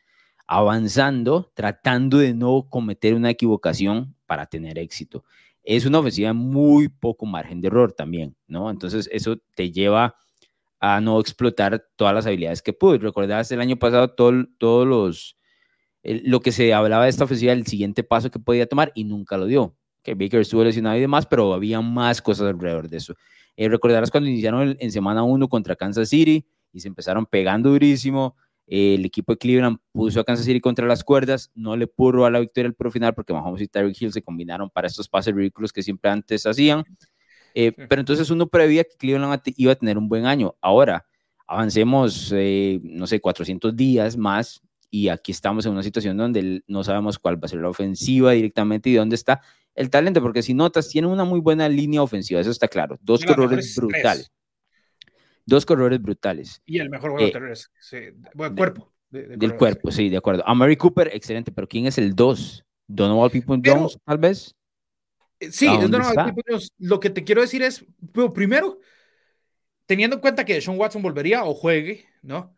avanzando, 0.47 1.51
tratando 1.55 2.19
de 2.19 2.35
no 2.35 2.67
cometer 2.69 3.15
una 3.15 3.31
equivocación 3.31 4.17
para 4.27 4.47
tener 4.47 4.79
éxito. 4.79 5.25
Es 5.63 5.87
una 5.87 6.01
ofensiva 6.01 6.33
muy 6.33 6.89
poco 6.89 7.27
margen 7.27 7.61
de 7.61 7.69
error 7.69 7.93
también, 7.93 8.37
¿no? 8.47 8.71
Entonces 8.71 9.09
eso 9.13 9.37
te 9.55 9.71
lleva 9.71 10.17
a 10.81 11.01
no 11.01 11.21
explotar 11.21 11.87
todas 11.97 12.15
las 12.15 12.27
habilidades 12.27 12.63
que 12.63 12.73
pudo. 12.73 12.99
Recordás 12.99 13.53
el 13.53 13.61
año 13.61 13.77
pasado 13.77 14.13
todos 14.15 14.87
los, 14.87 15.37
lo 16.02 16.41
que 16.41 16.52
se 16.52 16.73
hablaba 16.73 17.05
de 17.05 17.11
esta 17.11 17.25
ofensiva, 17.25 17.52
el 17.52 17.67
siguiente 17.67 18.02
paso 18.02 18.31
que 18.31 18.38
podía 18.38 18.67
tomar 18.67 18.93
y 18.94 19.05
nunca 19.05 19.37
lo 19.37 19.47
dio. 19.47 19.76
Que 20.02 20.14
Baker 20.14 20.41
estuvo 20.41 20.64
lesionado 20.64 20.97
y 20.97 21.00
demás, 21.00 21.26
pero 21.26 21.52
había 21.52 21.81
más 21.81 22.23
cosas 22.23 22.49
alrededor 22.49 22.88
de 22.88 22.97
eso. 22.97 23.14
Eh, 23.56 23.69
recordarás 23.69 24.11
cuando 24.11 24.31
iniciaron 24.31 24.76
en 24.79 24.93
semana 24.93 25.23
1 25.23 25.49
contra 25.49 25.76
Kansas 25.76 26.08
City, 26.08 26.47
y 26.73 26.81
se 26.81 26.88
empezaron 26.88 27.26
pegando 27.26 27.70
durísimo. 27.70 28.37
El 28.67 29.05
equipo 29.05 29.32
de 29.32 29.38
Cleveland 29.38 29.79
puso 29.93 30.20
a 30.20 30.25
Kansas 30.25 30.47
City 30.47 30.61
contra 30.61 30.87
las 30.87 31.02
cuerdas, 31.02 31.50
no 31.55 31.76
le 31.76 31.88
pudo 31.88 32.25
a 32.25 32.31
la 32.31 32.38
victoria 32.38 32.69
al 32.69 32.75
pro 32.75 32.91
final 32.91 33.14
porque 33.14 33.32
Mahomes 33.32 33.62
y 33.62 33.67
Tyreek 33.67 34.00
Hill 34.00 34.12
se 34.12 34.23
combinaron 34.23 34.70
para 34.70 34.87
estos 34.87 35.08
pases 35.08 35.35
ridículos 35.35 35.73
que 35.73 35.82
siempre 35.82 36.11
antes 36.11 36.46
hacían. 36.46 36.85
Eh, 37.55 37.73
pero 37.73 38.00
entonces 38.00 38.31
uno 38.31 38.46
prevía 38.46 38.85
que 38.85 38.96
Cleveland 38.96 39.43
iba 39.56 39.73
a 39.73 39.75
tener 39.75 39.99
un 39.99 40.08
buen 40.08 40.25
año. 40.25 40.55
Ahora, 40.61 41.05
avancemos, 41.49 42.32
eh, 42.32 42.79
no 42.85 43.08
sé, 43.08 43.20
400 43.20 43.75
días 43.75 44.17
más 44.17 44.62
y 44.91 45.09
aquí 45.09 45.33
estamos 45.33 45.65
en 45.67 45.73
una 45.73 45.83
situación 45.83 46.17
donde 46.17 46.63
no 46.67 46.85
sabemos 46.85 47.19
cuál 47.19 47.43
va 47.43 47.47
a 47.47 47.49
ser 47.49 47.61
la 47.61 47.69
ofensiva 47.69 48.33
directamente 48.33 48.91
y 48.91 48.95
dónde 48.95 49.15
está 49.15 49.41
el 49.75 49.89
talento, 49.89 50.21
porque 50.21 50.43
si 50.43 50.53
notas, 50.53 50.89
tiene 50.89 51.09
una 51.09 51.25
muy 51.25 51.41
buena 51.41 51.69
línea 51.69 52.03
ofensiva, 52.03 52.41
eso 52.41 52.51
está 52.51 52.69
claro. 52.69 52.99
Dos 53.01 53.25
corredores 53.25 53.75
brutales. 53.77 54.33
Dos 55.47 55.65
corredores 55.65 56.03
brutales. 56.03 56.61
Y 56.67 56.79
el 56.79 56.91
mejor 56.91 57.13
juego 57.13 57.27
eh, 57.27 57.55
sí, 57.81 57.97
cuerpo. 58.57 58.93
del 59.11 59.57
cuerpo, 59.57 59.91
sí, 59.91 60.09
de 60.09 60.17
acuerdo. 60.17 60.43
A 60.47 60.55
Mary 60.55 60.77
Cooper, 60.77 61.11
excelente, 61.13 61.53
pero 61.53 61.69
¿quién 61.69 61.87
es 61.87 61.99
el 61.99 62.15
dos? 62.15 62.65
¿Donovan 62.87 63.31
People 63.31 63.61
Jones, 63.65 63.99
tal 64.05 64.19
vez? 64.19 64.55
Eh, 65.39 65.53
sí, 65.53 65.67
Donovan 65.67 66.15
People 66.27 66.43
Jones. 66.47 66.73
Lo 66.79 66.99
que 66.99 67.11
te 67.11 67.25
quiero 67.25 67.41
decir 67.41 67.63
es, 67.63 67.85
primero, 68.35 68.81
teniendo 69.87 70.17
en 70.17 70.20
cuenta 70.20 70.44
que 70.44 70.61
Sean 70.61 70.79
Watson 70.79 71.03
volvería 71.03 71.44
o 71.44 71.55
juegue, 71.55 72.06
¿no? 72.23 72.56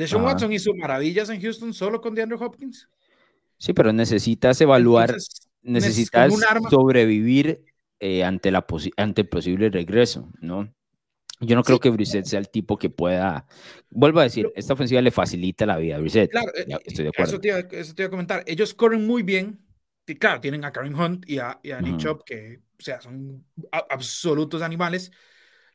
Deshaun 0.00 0.24
Watson 0.24 0.52
hizo 0.52 0.74
maravillas 0.74 1.28
en 1.28 1.40
Houston 1.42 1.74
solo 1.74 2.00
con 2.00 2.14
DeAndre 2.14 2.38
Hopkins. 2.40 2.88
Sí, 3.58 3.74
pero 3.74 3.92
necesitas 3.92 4.58
evaluar, 4.62 5.14
necesitas 5.62 6.32
sobrevivir 6.70 7.62
eh, 7.98 8.24
ante, 8.24 8.50
la 8.50 8.64
ante 8.96 9.20
el 9.20 9.28
posible 9.28 9.68
regreso, 9.68 10.30
¿no? 10.40 10.72
Yo 11.40 11.54
no 11.54 11.62
creo 11.62 11.80
que 11.80 11.90
Brissett 11.90 12.24
sea 12.24 12.38
el 12.38 12.48
tipo 12.48 12.78
que 12.78 12.88
pueda. 12.88 13.46
Vuelvo 13.90 14.20
a 14.20 14.24
decir, 14.24 14.50
esta 14.56 14.72
ofensiva 14.72 15.02
le 15.02 15.10
facilita 15.10 15.66
la 15.66 15.76
vida 15.76 15.96
a 15.96 15.98
Brissett. 15.98 16.30
Claro, 16.30 16.50
eh, 16.54 16.66
estoy 16.84 17.04
de 17.04 17.10
acuerdo. 17.10 17.32
Eso 17.32 17.40
te, 17.40 17.48
iba, 17.48 17.58
eso 17.58 17.94
te, 17.94 18.02
iba, 18.02 18.06
a 18.08 18.10
comentar. 18.10 18.42
Ellos 18.46 18.72
corren 18.72 19.06
muy 19.06 19.22
bien. 19.22 19.60
Y 20.06 20.16
claro, 20.16 20.40
tienen 20.40 20.64
a 20.64 20.72
Karen 20.72 20.94
Hunt 20.94 21.28
y 21.28 21.38
a, 21.38 21.60
y 21.62 21.70
a 21.70 21.80
Nick 21.80 21.98
Chop, 21.98 22.24
que 22.24 22.60
o 22.78 22.82
sea, 22.82 23.00
son 23.00 23.44
absolutos 23.70 24.62
animales. 24.62 25.12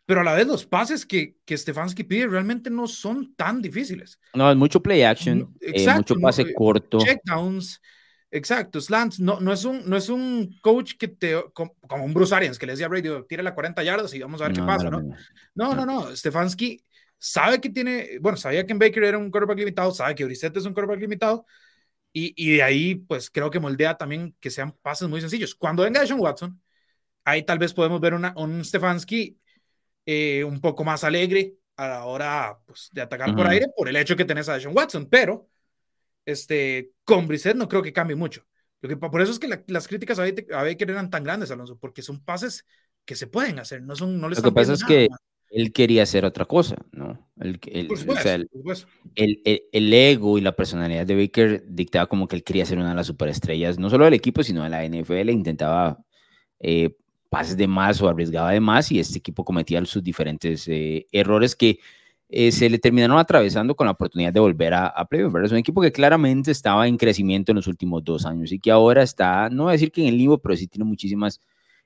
Pero 0.05 0.21
a 0.21 0.23
la 0.23 0.33
vez, 0.33 0.45
los 0.45 0.65
pases 0.65 1.05
que, 1.05 1.37
que 1.45 1.57
Stefanski 1.57 2.03
pide 2.03 2.27
realmente 2.27 2.69
no 2.69 2.87
son 2.87 3.33
tan 3.35 3.61
difíciles. 3.61 4.19
No, 4.33 4.49
es 4.51 4.57
mucho 4.57 4.81
play 4.81 5.01
action, 5.01 5.55
eh, 5.61 5.87
mucho 5.95 6.15
pase 6.19 6.43
no, 6.43 6.49
eh, 6.49 6.53
corto. 6.53 6.99
Checkdowns. 6.99 7.81
Exacto, 8.31 8.81
slants, 8.81 9.19
no, 9.19 9.39
no, 9.39 9.53
es 9.53 9.63
un, 9.63 9.87
no 9.89 9.95
es 9.95 10.09
un 10.09 10.57
coach 10.61 10.95
que 10.99 11.07
te, 11.07 11.41
como, 11.53 11.73
un 12.03 12.13
Bruce 12.13 12.35
Arians, 12.35 12.59
que 12.59 12.65
le 12.65 12.73
decía 12.73 12.87
a 12.87 12.89
Brady, 12.89 13.09
tira 13.29 13.41
la 13.41 13.53
40 13.53 13.81
yardas 13.81 14.13
y 14.13 14.19
vamos 14.19 14.41
a 14.41 14.45
ver 14.45 14.53
qué 14.53 14.61
pasa, 14.61 14.89
¿no? 14.89 15.01
No, 15.53 15.73
no, 15.73 15.85
no, 15.85 16.13
Stefanski 16.13 16.83
sabe 17.17 17.61
que 17.61 17.69
tiene, 17.69 18.19
bueno, 18.19 18.37
sabía 18.37 18.65
que 18.65 18.73
Baker 18.73 19.05
era 19.05 19.17
un 19.17 19.31
quarterback 19.31 19.59
limitado, 19.59 19.91
sabe 19.91 20.15
que 20.15 20.25
Brissett 20.25 20.57
es 20.57 20.65
un 20.65 20.73
quarterback 20.73 20.99
limitado, 20.99 21.45
y, 22.11 22.33
y, 22.35 22.57
de 22.57 22.63
ahí, 22.63 22.95
pues 22.95 23.29
creo 23.29 23.49
que 23.49 23.59
moldea 23.59 23.95
también 23.95 24.35
que 24.39 24.49
sean 24.49 24.73
pases 24.81 25.07
muy 25.07 25.21
sencillos. 25.21 25.55
Cuando 25.55 25.83
venga 25.83 26.05
Sean 26.05 26.19
Watson, 26.19 26.61
ahí 27.23 27.43
tal 27.43 27.59
vez 27.59 27.73
podemos 27.73 28.01
ver 28.01 28.13
una, 28.13 28.33
un 28.37 28.65
Stefanski 28.65 29.37
eh, 30.05 30.43
un 30.43 30.61
poco 30.61 30.83
más 30.83 31.03
alegre 31.03 31.55
a 31.77 31.87
la 31.87 32.05
hora 32.05 32.59
pues, 32.65 32.89
de 32.91 33.01
atacar 33.01 33.35
por 33.35 33.47
aire 33.47 33.67
por 33.75 33.89
el 33.89 33.95
hecho 33.95 34.15
que 34.15 34.25
tenés 34.25 34.49
a 34.49 34.59
Sean 34.59 34.75
Watson, 34.75 35.07
pero 35.09 35.49
este, 36.25 36.91
con 37.03 37.27
Brissett 37.27 37.55
no 37.55 37.67
creo 37.67 37.81
que 37.81 37.93
cambie 37.93 38.15
mucho. 38.15 38.45
Lo 38.81 38.89
que, 38.89 38.97
por 38.97 39.21
eso 39.21 39.31
es 39.31 39.39
que 39.39 39.63
las 39.67 39.87
críticas 39.87 40.19
a 40.19 40.23
Baker, 40.23 40.91
eran 40.91 41.09
tan 41.09 41.23
grandes, 41.23 41.51
Alonso, 41.51 41.77
porque 41.77 42.01
son 42.01 42.23
pases 42.23 42.65
que 43.03 43.15
se 43.15 43.27
pueden 43.27 43.59
hacer, 43.59 43.81
no 43.81 43.95
son, 43.95 44.19
no 44.19 44.29
Lo 44.29 44.35
que 44.35 44.51
pasa 44.51 44.73
es 44.73 44.83
que 44.83 45.07
él 45.49 45.71
quería 45.71 46.03
hacer 46.03 46.25
otra 46.25 46.45
cosa, 46.45 46.75
¿no? 46.91 47.29
El, 47.39 47.59
el, 47.65 47.89
el, 49.71 49.93
ego 49.93 50.37
y 50.37 50.41
la 50.41 50.55
personalidad 50.55 51.05
de 51.05 51.15
Baker 51.15 51.63
dictaba 51.67 52.07
como 52.07 52.27
que 52.27 52.35
él 52.35 52.43
quería 52.43 52.65
ser 52.65 52.77
una 52.77 52.89
de 52.89 52.95
las 52.95 53.07
superestrellas, 53.07 53.79
no 53.79 53.89
solo 53.89 54.05
del 54.05 54.15
equipo, 54.15 54.43
sino 54.43 54.63
de 54.63 54.69
la 54.69 54.83
NFL, 54.83 55.29
intentaba 55.29 56.03
eh, 56.59 56.95
pases 57.35 57.57
de 57.57 57.67
más 57.67 58.01
o 58.01 58.07
arriesgaba 58.07 58.51
de 58.51 58.61
más 58.61 58.89
y 58.93 58.99
este 58.99 59.19
equipo 59.19 59.43
cometía 59.43 59.83
sus 59.85 60.01
diferentes 60.01 60.69
eh, 60.69 61.05
errores 61.11 61.53
que 61.53 61.79
eh, 62.29 62.49
se 62.53 62.69
le 62.69 62.79
terminaron 62.79 63.17
atravesando 63.17 63.75
con 63.75 63.87
la 63.87 63.91
oportunidad 63.91 64.31
de 64.31 64.39
volver 64.39 64.73
a, 64.73 64.87
a 64.87 65.03
playoff. 65.03 65.35
Es 65.43 65.51
un 65.51 65.57
equipo 65.57 65.81
que 65.81 65.91
claramente 65.91 66.51
estaba 66.51 66.87
en 66.87 66.95
crecimiento 66.95 67.51
en 67.51 67.57
los 67.57 67.67
últimos 67.67 68.05
dos 68.05 68.25
años 68.25 68.53
y 68.53 68.59
que 68.59 68.71
ahora 68.71 69.03
está, 69.03 69.49
no 69.49 69.63
voy 69.63 69.71
a 69.71 69.73
decir 69.73 69.91
que 69.91 70.01
en 70.01 70.07
el 70.07 70.17
limbo, 70.17 70.37
pero 70.37 70.55
sí 70.55 70.67
tiene 70.67 70.85
muchísimas 70.85 71.41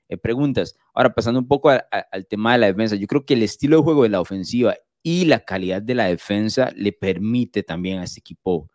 eh, 0.08 0.16
preguntas. 0.16 0.76
Ahora, 0.94 1.12
pasando 1.12 1.40
un 1.40 1.48
poco 1.48 1.68
al 1.68 2.26
tema 2.28 2.52
de 2.52 2.58
la 2.58 2.66
defensa, 2.66 2.94
yo 2.94 3.08
creo 3.08 3.26
que 3.26 3.34
el 3.34 3.42
estilo 3.42 3.78
de 3.78 3.82
juego 3.82 4.04
de 4.04 4.10
la 4.10 4.20
ofensiva 4.20 4.76
y 5.02 5.24
la 5.24 5.40
calidad 5.40 5.82
de 5.82 5.96
la 5.96 6.04
defensa 6.04 6.70
le 6.76 6.92
permite 6.92 7.64
también 7.64 7.98
a 7.98 8.04
este 8.04 8.20
equipo 8.20 8.70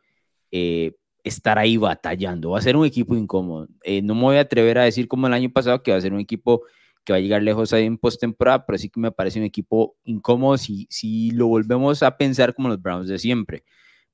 eh, 0.51 0.91
estar 1.25 1.57
ahí 1.59 1.75
batallando. 1.75 2.51
Va 2.51 2.59
a 2.59 2.61
ser 2.61 2.77
un 2.77 2.85
equipo 2.85 3.15
incómodo. 3.15 3.67
no 4.03 4.15
me 4.15 4.21
voy 4.21 4.37
a 4.37 4.41
atrever 4.41 4.77
a 4.77 4.83
decir 4.83 5.07
como 5.07 5.27
el 5.27 5.33
año 5.33 5.51
pasado 5.51 5.83
que 5.83 5.91
va 5.91 5.97
a 5.97 6.01
ser 6.01 6.13
un 6.13 6.19
equipo 6.19 6.63
que 7.03 7.13
va 7.13 7.17
a 7.17 7.21
llegar 7.21 7.43
lejos 7.43 7.73
ahí 7.73 7.85
en 7.85 7.97
postemporada, 7.97 8.65
pero 8.65 8.77
sí 8.77 8.89
que 8.89 8.99
me 8.99 9.11
parece 9.11 9.39
un 9.39 9.45
equipo 9.45 9.95
incómodo 10.05 10.57
si, 10.57 10.87
si 10.89 11.31
lo 11.31 11.47
volvemos 11.47 12.01
a 12.03 12.17
pensar 12.17 12.53
como 12.53 12.69
los 12.69 12.81
Browns 12.81 13.07
de 13.07 13.19
siempre. 13.19 13.63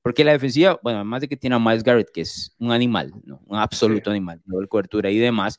Porque 0.02 0.24
la 0.24 0.32
defensiva, 0.32 0.78
bueno, 0.82 0.98
además 0.98 1.20
de 1.20 1.28
que 1.28 1.36
tiene 1.36 1.56
a 1.56 1.58
Miles 1.58 1.84
Garrett, 1.84 2.10
que 2.12 2.22
es 2.22 2.54
un 2.58 2.72
animal, 2.72 3.12
¿no? 3.24 3.40
un 3.46 3.58
absoluto 3.58 4.10
animal, 4.10 4.42
no 4.44 4.66
cobertura 4.68 5.10
y 5.10 5.18
demás, 5.18 5.58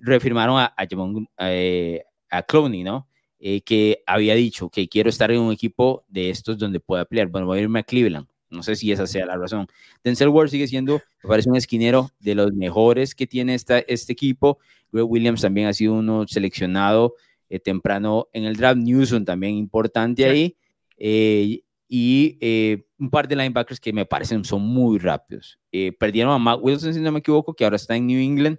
refirmaron 0.00 0.58
a, 0.58 0.74
a, 0.76 1.52
eh, 1.52 2.04
a 2.28 2.42
Clowney, 2.42 2.82
¿no? 2.82 3.08
Eh, 3.38 3.60
que 3.60 4.02
había 4.06 4.34
dicho 4.34 4.70
que 4.70 4.88
quiero 4.88 5.10
estar 5.10 5.30
en 5.30 5.40
un 5.40 5.52
equipo 5.52 6.04
de 6.08 6.30
estos 6.30 6.58
donde 6.58 6.80
pueda 6.80 7.04
pelear. 7.04 7.28
Bueno, 7.28 7.46
voy 7.46 7.58
a 7.58 7.62
irme 7.62 7.80
a 7.80 7.82
Cleveland. 7.82 8.26
No 8.54 8.62
sé 8.62 8.76
si 8.76 8.92
esa 8.92 9.06
sea 9.06 9.26
la 9.26 9.36
razón. 9.36 9.66
Denzel 10.02 10.28
Ward 10.28 10.48
sigue 10.48 10.66
siendo, 10.66 11.00
me 11.22 11.28
parece 11.28 11.50
un 11.50 11.56
esquinero 11.56 12.10
de 12.20 12.34
los 12.34 12.52
mejores 12.52 13.14
que 13.14 13.26
tiene 13.26 13.54
esta, 13.54 13.80
este 13.80 14.12
equipo. 14.12 14.58
Greg 14.92 15.10
Williams 15.10 15.42
también 15.42 15.66
ha 15.66 15.72
sido 15.72 15.94
uno 15.94 16.24
seleccionado 16.26 17.14
eh, 17.48 17.58
temprano 17.58 18.28
en 18.32 18.44
el 18.44 18.56
draft. 18.56 18.78
Newsom 18.78 19.24
también 19.24 19.54
importante 19.54 20.24
ahí. 20.24 20.56
Eh, 20.96 21.62
y 21.88 22.38
eh, 22.40 22.86
un 22.98 23.10
par 23.10 23.28
de 23.28 23.36
linebackers 23.36 23.78
que 23.78 23.92
me 23.92 24.06
parecen 24.06 24.44
son 24.44 24.62
muy 24.62 24.98
rápidos. 24.98 25.58
perdieron 25.98 26.32
a 26.32 26.38
Matt 26.38 26.60
Wilson, 26.62 26.94
si 26.94 27.00
no 27.00 27.12
me 27.12 27.18
equivoco, 27.18 27.54
que 27.54 27.64
ahora 27.64 27.76
está 27.76 27.94
en 27.96 28.06
New 28.06 28.20
England, 28.20 28.58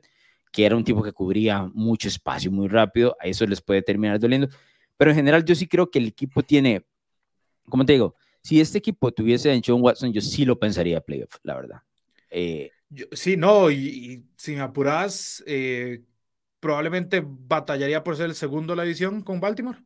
que 0.52 0.66
era 0.66 0.75
un 0.75 0.84
tipo 0.84 1.02
que 1.02 1.12
cubría 1.12 1.70
mucho 1.74 2.08
espacio 2.08 2.52
muy 2.52 2.68
rápido. 2.68 3.16
A 3.20 3.28
eso 3.28 3.46
les 3.48 3.62
puede 3.62 3.82
terminar 3.82 4.20
doliendo. 4.20 4.48
Pero 4.98 5.12
en 5.12 5.18
general 5.18 5.44
yo 5.44 5.56
sí 5.56 5.68
creo 5.68 5.90
que 5.90 6.00
el 6.00 6.08
equipo 6.08 6.44
tiene, 6.44 6.86
¿cómo 7.70 7.86
te 7.86 7.94
digo? 7.94 8.16
Si 8.46 8.62
este 8.62 8.78
equipo 8.78 9.12
tuviese 9.12 9.52
a 9.52 9.60
John 9.66 9.82
Watson, 9.82 10.14
yo 10.14 10.22
sí 10.22 10.46
lo 10.46 10.60
pensaría 10.60 11.02
playoff, 11.02 11.36
la 11.42 11.56
verdad. 11.56 11.82
Eh, 12.30 12.70
sí, 13.12 13.38
no, 13.38 13.72
y, 13.72 14.24
si 14.38 14.54
me 14.54 14.62
apuras, 14.62 15.44
eh, 15.48 16.04
probablemente 16.60 17.24
batallaría 17.25 18.04
por 18.04 18.16
ser 18.16 18.28
el 18.28 18.36
segundo 18.36 18.74
de 18.74 18.78
la 18.78 18.84
división 18.84 19.24
con 19.24 19.40
Baltimore. 19.40 19.80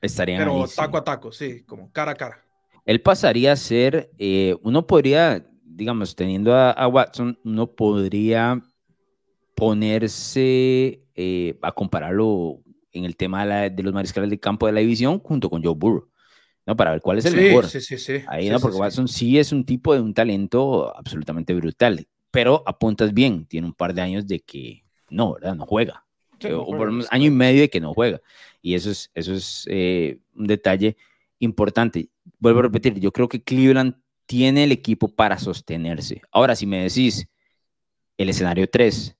Estaría 0.00 0.38
Pero 0.38 0.66
taco 0.68 0.98
a 0.98 1.02
taco, 1.02 1.32
sí, 1.32 1.64
como 1.64 1.90
cara 1.90 2.12
a 2.12 2.14
cara. 2.14 2.44
Él 2.84 3.02
pasaría 3.02 3.50
a 3.50 3.56
ser, 3.56 4.08
eh, 4.18 4.54
uno 4.62 4.86
podría, 4.86 5.44
digamos, 5.64 6.14
teniendo 6.14 6.54
a, 6.54 6.86
Watson, 6.86 7.36
uno 7.42 7.66
podría 7.72 8.62
ponerse 9.56 11.02
a 11.60 11.72
compararlo 11.72 12.60
en 12.92 13.04
el 13.04 13.16
tema 13.16 13.44
de, 13.44 13.70
de, 13.70 13.82
los 13.82 13.92
mariscales 13.92 14.30
de 14.30 14.38
campo 14.38 14.66
de 14.66 14.74
la 14.74 14.80
división 14.80 15.18
junto 15.18 15.50
con 15.50 15.60
Joe 15.60 15.74
Burrow. 15.74 16.08
¿No? 16.66 16.76
Para 16.76 16.90
ver 16.90 17.00
cuál 17.00 17.18
es 17.18 17.24
el 17.24 17.36
mejor. 17.36 17.68
Sí, 17.68 17.80
sí, 17.80 17.96
sí. 17.96 18.22
Ahí, 18.26 18.50
¿no? 18.50 18.58
Porque 18.58 18.76
Watson 18.76 19.08
sí 19.08 19.38
es 19.38 19.52
un 19.52 19.64
tipo 19.64 19.94
de 19.94 20.00
un 20.00 20.12
talento 20.12 20.94
absolutamente 20.94 21.54
brutal, 21.54 22.06
pero 22.30 22.62
apuntas 22.66 23.14
bien, 23.14 23.46
tiene 23.46 23.68
un 23.68 23.72
par 23.72 23.94
de 23.94 24.02
años 24.02 24.26
de 24.26 24.40
que 24.40 24.84
no, 25.08 25.34
¿verdad? 25.34 25.54
No 25.54 25.64
juega. 25.64 26.04
o 26.52 26.76
por 26.76 26.88
un 26.88 27.04
año 27.10 27.26
y 27.26 27.30
medio 27.30 27.60
de 27.62 27.70
que 27.70 27.80
no 27.80 27.94
juega. 27.94 28.20
Y 28.60 28.74
eso 28.74 28.90
es, 28.90 29.10
eso 29.14 29.32
es 29.32 29.64
eh, 29.70 30.18
un 30.34 30.48
detalle 30.48 30.96
importante. 31.38 32.10
Vuelvo 32.40 32.58
a 32.58 32.62
repetir, 32.64 32.98
yo 32.98 33.12
creo 33.12 33.28
que 33.28 33.42
Cleveland 33.42 33.94
tiene 34.26 34.64
el 34.64 34.72
equipo 34.72 35.06
para 35.06 35.38
sostenerse. 35.38 36.20
Ahora, 36.32 36.56
si 36.56 36.66
me 36.66 36.82
decís 36.82 37.28
el 38.18 38.28
escenario 38.28 38.68
3, 38.68 39.16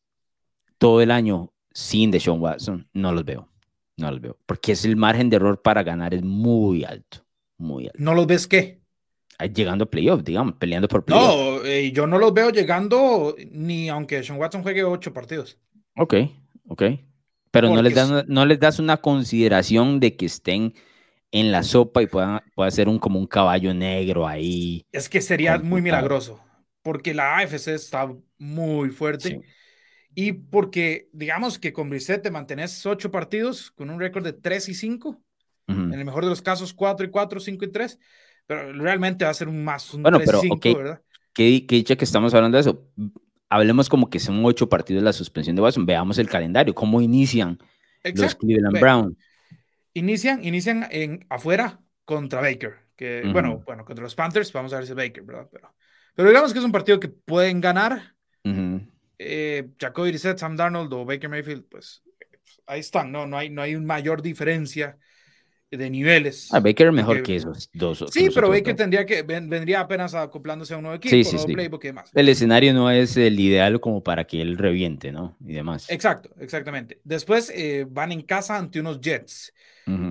todo 0.78 1.00
el 1.00 1.12
año 1.12 1.52
sin 1.72 2.10
Deshaun 2.10 2.40
Watson, 2.40 2.88
no 2.92 3.12
los 3.12 3.24
veo. 3.24 3.48
No 3.96 4.10
los 4.10 4.20
veo. 4.20 4.36
Porque 4.46 4.72
es 4.72 4.84
el 4.84 4.96
margen 4.96 5.30
de 5.30 5.36
error 5.36 5.62
para 5.62 5.84
ganar 5.84 6.12
es 6.12 6.22
muy 6.22 6.84
alto 6.84 7.25
muy 7.58 7.86
alto. 7.86 7.98
¿No 7.98 8.14
los 8.14 8.26
ves 8.26 8.46
qué? 8.46 8.80
Llegando 9.54 9.84
a 9.84 9.90
playoff, 9.90 10.22
digamos, 10.22 10.54
peleando 10.54 10.88
por 10.88 11.04
playoff. 11.04 11.60
No, 11.60 11.64
eh, 11.64 11.92
yo 11.92 12.06
no 12.06 12.18
los 12.18 12.32
veo 12.32 12.50
llegando 12.50 13.36
ni 13.50 13.88
aunque 13.88 14.22
Sean 14.22 14.38
Watson 14.38 14.62
juegue 14.62 14.82
ocho 14.84 15.12
partidos. 15.12 15.58
Ok, 15.96 16.14
ok. 16.68 16.82
Pero 17.50 17.68
no 17.68 17.82
les, 17.82 17.94
das, 17.94 18.26
no 18.26 18.44
les 18.44 18.58
das 18.58 18.78
una 18.78 18.98
consideración 18.98 20.00
de 20.00 20.16
que 20.16 20.26
estén 20.26 20.74
en 21.32 21.52
la 21.52 21.62
sopa 21.62 22.02
y 22.02 22.06
puedan, 22.06 22.40
pueda 22.54 22.70
ser 22.70 22.88
un, 22.88 22.98
como 22.98 23.18
un 23.18 23.26
caballo 23.26 23.72
negro 23.74 24.26
ahí. 24.26 24.84
Es 24.92 25.08
que 25.08 25.20
sería 25.20 25.58
muy 25.58 25.82
milagroso, 25.82 26.40
porque 26.82 27.14
la 27.14 27.38
AFC 27.38 27.68
está 27.68 28.12
muy 28.38 28.90
fuerte. 28.90 29.40
Y 30.14 30.32
porque, 30.32 31.08
digamos 31.12 31.58
que 31.58 31.74
con 31.74 31.90
Brissette 31.90 32.22
te 32.22 32.30
mantenés 32.30 32.84
ocho 32.86 33.10
partidos 33.10 33.70
con 33.70 33.90
un 33.90 34.00
récord 34.00 34.24
de 34.24 34.32
3 34.32 34.70
y 34.70 34.74
5 34.74 35.22
en 35.66 35.92
el 35.92 36.04
mejor 36.04 36.24
de 36.24 36.30
los 36.30 36.42
casos, 36.42 36.72
4 36.72 37.06
y 37.06 37.10
4, 37.10 37.40
5 37.40 37.64
y 37.64 37.68
3, 37.68 37.98
pero 38.46 38.72
realmente 38.72 39.24
va 39.24 39.30
a 39.30 39.34
ser 39.34 39.48
un 39.48 39.64
más, 39.64 39.92
un 39.94 40.02
bueno, 40.02 40.18
3 40.18 40.28
pero, 40.28 40.40
5, 40.40 40.78
¿verdad? 40.78 41.02
¿Qué, 41.32 41.66
dicha 41.68 41.96
que 41.96 42.04
estamos 42.04 42.32
hablando 42.34 42.56
de 42.56 42.62
eso? 42.62 42.88
Hablemos 43.50 43.88
como 43.88 44.08
que 44.08 44.18
son 44.18 44.44
8 44.44 44.68
partidos 44.68 45.02
de 45.02 45.04
la 45.04 45.12
suspensión 45.12 45.54
de 45.54 45.62
Watson. 45.62 45.84
Veamos 45.84 46.18
el 46.18 46.28
calendario, 46.28 46.74
cómo 46.74 47.00
inician 47.00 47.58
los 48.02 48.34
Cleveland 48.34 48.80
Browns. 48.80 49.16
Inician, 49.92 50.44
inician 50.44 50.86
en, 50.90 51.26
afuera 51.28 51.80
contra 52.04 52.40
Baker, 52.40 52.74
que 52.96 53.22
bueno, 53.32 53.62
bueno, 53.66 53.84
contra 53.84 54.02
los 54.02 54.14
Panthers, 54.14 54.52
vamos 54.52 54.72
a 54.72 54.76
ver 54.76 54.86
si 54.86 54.94
Baker, 54.94 55.22
¿verdad? 55.24 55.48
Pero, 55.50 55.74
pero 56.14 56.28
digamos 56.28 56.52
que 56.52 56.58
es 56.58 56.64
un 56.64 56.72
partido 56.72 57.00
que 57.00 57.08
pueden 57.08 57.60
ganar. 57.60 58.14
eh, 59.18 59.68
Jacoby 59.78 60.10
Brissett, 60.10 60.38
Sam 60.38 60.56
Darnold 60.56 60.92
o 60.92 61.04
Baker 61.04 61.28
Mayfield, 61.28 61.64
pues 61.68 62.02
ahí 62.66 62.80
están, 62.80 63.12
¿no? 63.12 63.26
No 63.26 63.36
hay, 63.36 63.50
no 63.50 63.62
hay 63.62 63.74
una 63.74 63.86
mayor 63.86 64.22
diferencia 64.22 64.98
de 65.70 65.90
niveles. 65.90 66.52
Ah, 66.52 66.60
Baker 66.60 66.88
es 66.88 66.92
mejor 66.92 67.22
que 67.22 67.36
esos 67.36 67.68
dos. 67.72 68.04
Sí, 68.10 68.28
pero 68.34 68.48
Baker 68.48 68.76
tendría 68.76 69.04
que, 69.04 69.22
vendría 69.22 69.80
apenas 69.80 70.14
acoplándose 70.14 70.74
a 70.74 70.76
un 70.76 70.84
nuevo 70.84 70.96
equipo, 70.96 71.10
sí, 71.10 71.24
sí, 71.24 71.52
playbook 71.52 71.84
y 71.84 71.88
demás. 71.88 72.10
El 72.14 72.28
escenario 72.28 72.72
no 72.72 72.90
es 72.90 73.16
el 73.16 73.38
ideal 73.40 73.80
como 73.80 74.02
para 74.02 74.24
que 74.24 74.40
él 74.40 74.56
reviente, 74.56 75.12
¿no? 75.12 75.36
Y 75.44 75.54
demás. 75.54 75.90
Exacto, 75.90 76.30
exactamente. 76.38 77.00
Después 77.04 77.52
eh, 77.54 77.86
van 77.88 78.12
en 78.12 78.22
casa 78.22 78.56
ante 78.56 78.80
unos 78.80 79.00
Jets, 79.00 79.52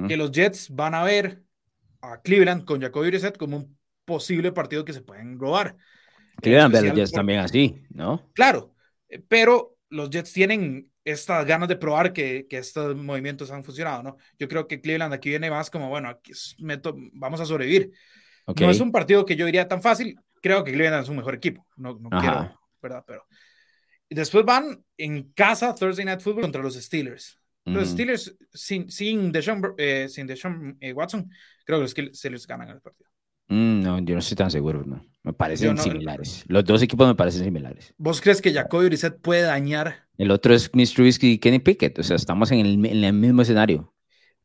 que 0.08 0.16
los 0.16 0.32
Jets 0.32 0.70
van 0.70 0.96
a 0.96 1.04
ver 1.04 1.44
a 2.02 2.22
Cleveland 2.22 2.64
con 2.64 2.82
Jacoby 2.82 3.08
Brissett 3.10 3.38
como 3.38 3.58
un 3.58 3.78
posible 4.06 4.52
partido 4.52 4.86
que 4.86 4.94
se 4.94 5.02
pueden 5.02 5.38
robar. 5.38 5.76
Cleveland 6.42 6.74
ve 6.74 6.80
a 6.80 6.82
los 6.84 6.94
Jets 6.96 7.12
también 7.12 7.40
así, 7.40 7.82
¿no? 7.90 8.30
Claro, 8.34 8.74
eh, 9.10 9.22
pero 9.28 9.78
los 9.90 10.10
Jets 10.10 10.32
tienen 10.32 10.92
estas 11.06 11.46
ganas 11.46 11.70
de 11.70 11.76
probar 11.76 12.12
que, 12.12 12.48
que, 12.50 12.58
estos 12.58 12.96
movimientos 12.96 13.52
han 13.52 13.64
funcionado, 13.64 14.02
¿no? 14.02 14.18
Yo 14.40 14.48
creo 14.48 14.68
que 14.68 14.82
Cleveland 14.82 15.14
aquí 15.14 15.30
viene 15.30 15.52
más 15.52 15.70
como, 15.70 15.88
bueno, 15.88 16.10
aquí 16.10 16.34
vamos 17.14 17.40
a 17.40 17.46
sobrevivir. 17.46 17.92
No 18.60 18.70
es 18.70 18.80
un 18.80 18.92
partido 18.92 19.26
que 19.26 19.36
yo 19.36 19.46
diría 19.46 19.68
tan 19.68 19.82
fácil, 19.82 20.20
creo 20.42 20.64
que 20.64 20.74
Cleveland 20.74 21.04
es 21.04 21.10
un 21.10 21.18
mejor 21.18 21.36
equipo, 21.36 21.66
no, 21.78 21.98
no 22.00 22.10
quiero, 22.10 22.60
¿verdad? 22.82 23.04
Pero 23.06 23.26
después 24.10 24.44
van 24.46 24.84
en 24.98 25.32
casa 25.34 25.74
Thursday 25.74 26.06
Night 26.06 26.22
Football 26.22 26.44
contra 26.44 26.62
los 26.62 26.76
Steelers. 26.76 27.40
Los 27.66 27.90
Steelers 27.90 28.36
sin, 28.54 28.92
sin 28.92 29.32
Deshaun, 29.32 29.74
eh, 29.78 30.08
sin 30.08 30.28
Deshaun 30.28 30.78
eh, 30.80 30.94
Watson, 30.94 31.28
creo 31.66 31.80
que 31.80 32.04
los 32.04 32.18
Steelers 32.18 32.46
ganan 32.46 32.70
el 32.70 32.82
partido. 32.82 33.10
Mm, 33.48 33.82
no, 33.82 34.00
yo 34.00 34.16
no 34.16 34.20
estoy 34.20 34.36
tan 34.36 34.52
seguro, 34.52 34.84
no. 34.86 35.06
Me 35.24 35.34
parecen 35.34 35.78
similares. 35.78 36.44
Los 36.48 36.64
dos 36.66 36.82
equipos 36.82 37.08
me 37.08 37.16
parecen 37.16 37.44
similares. 37.44 37.94
¿Vos 37.98 38.22
crees 38.22 38.42
que 38.42 38.54
Jacoby 38.54 38.86
Brissett 38.86 39.20
puede 39.20 39.42
dañar 39.42 40.06
el 40.18 40.32
otro 40.32 40.54
es 40.54 40.74
Mitch 40.74 40.94
Trubisky 40.94 41.34
y 41.34 41.38
Kenny 41.38 41.60
Pickett. 41.60 42.00
O 42.00 42.04
sea, 42.04 42.16
estamos 42.16 42.52
en 42.52 42.60
el, 42.60 42.86
en 42.86 43.04
el 43.04 43.14
mismo 43.14 43.42
escenario. 43.42 43.94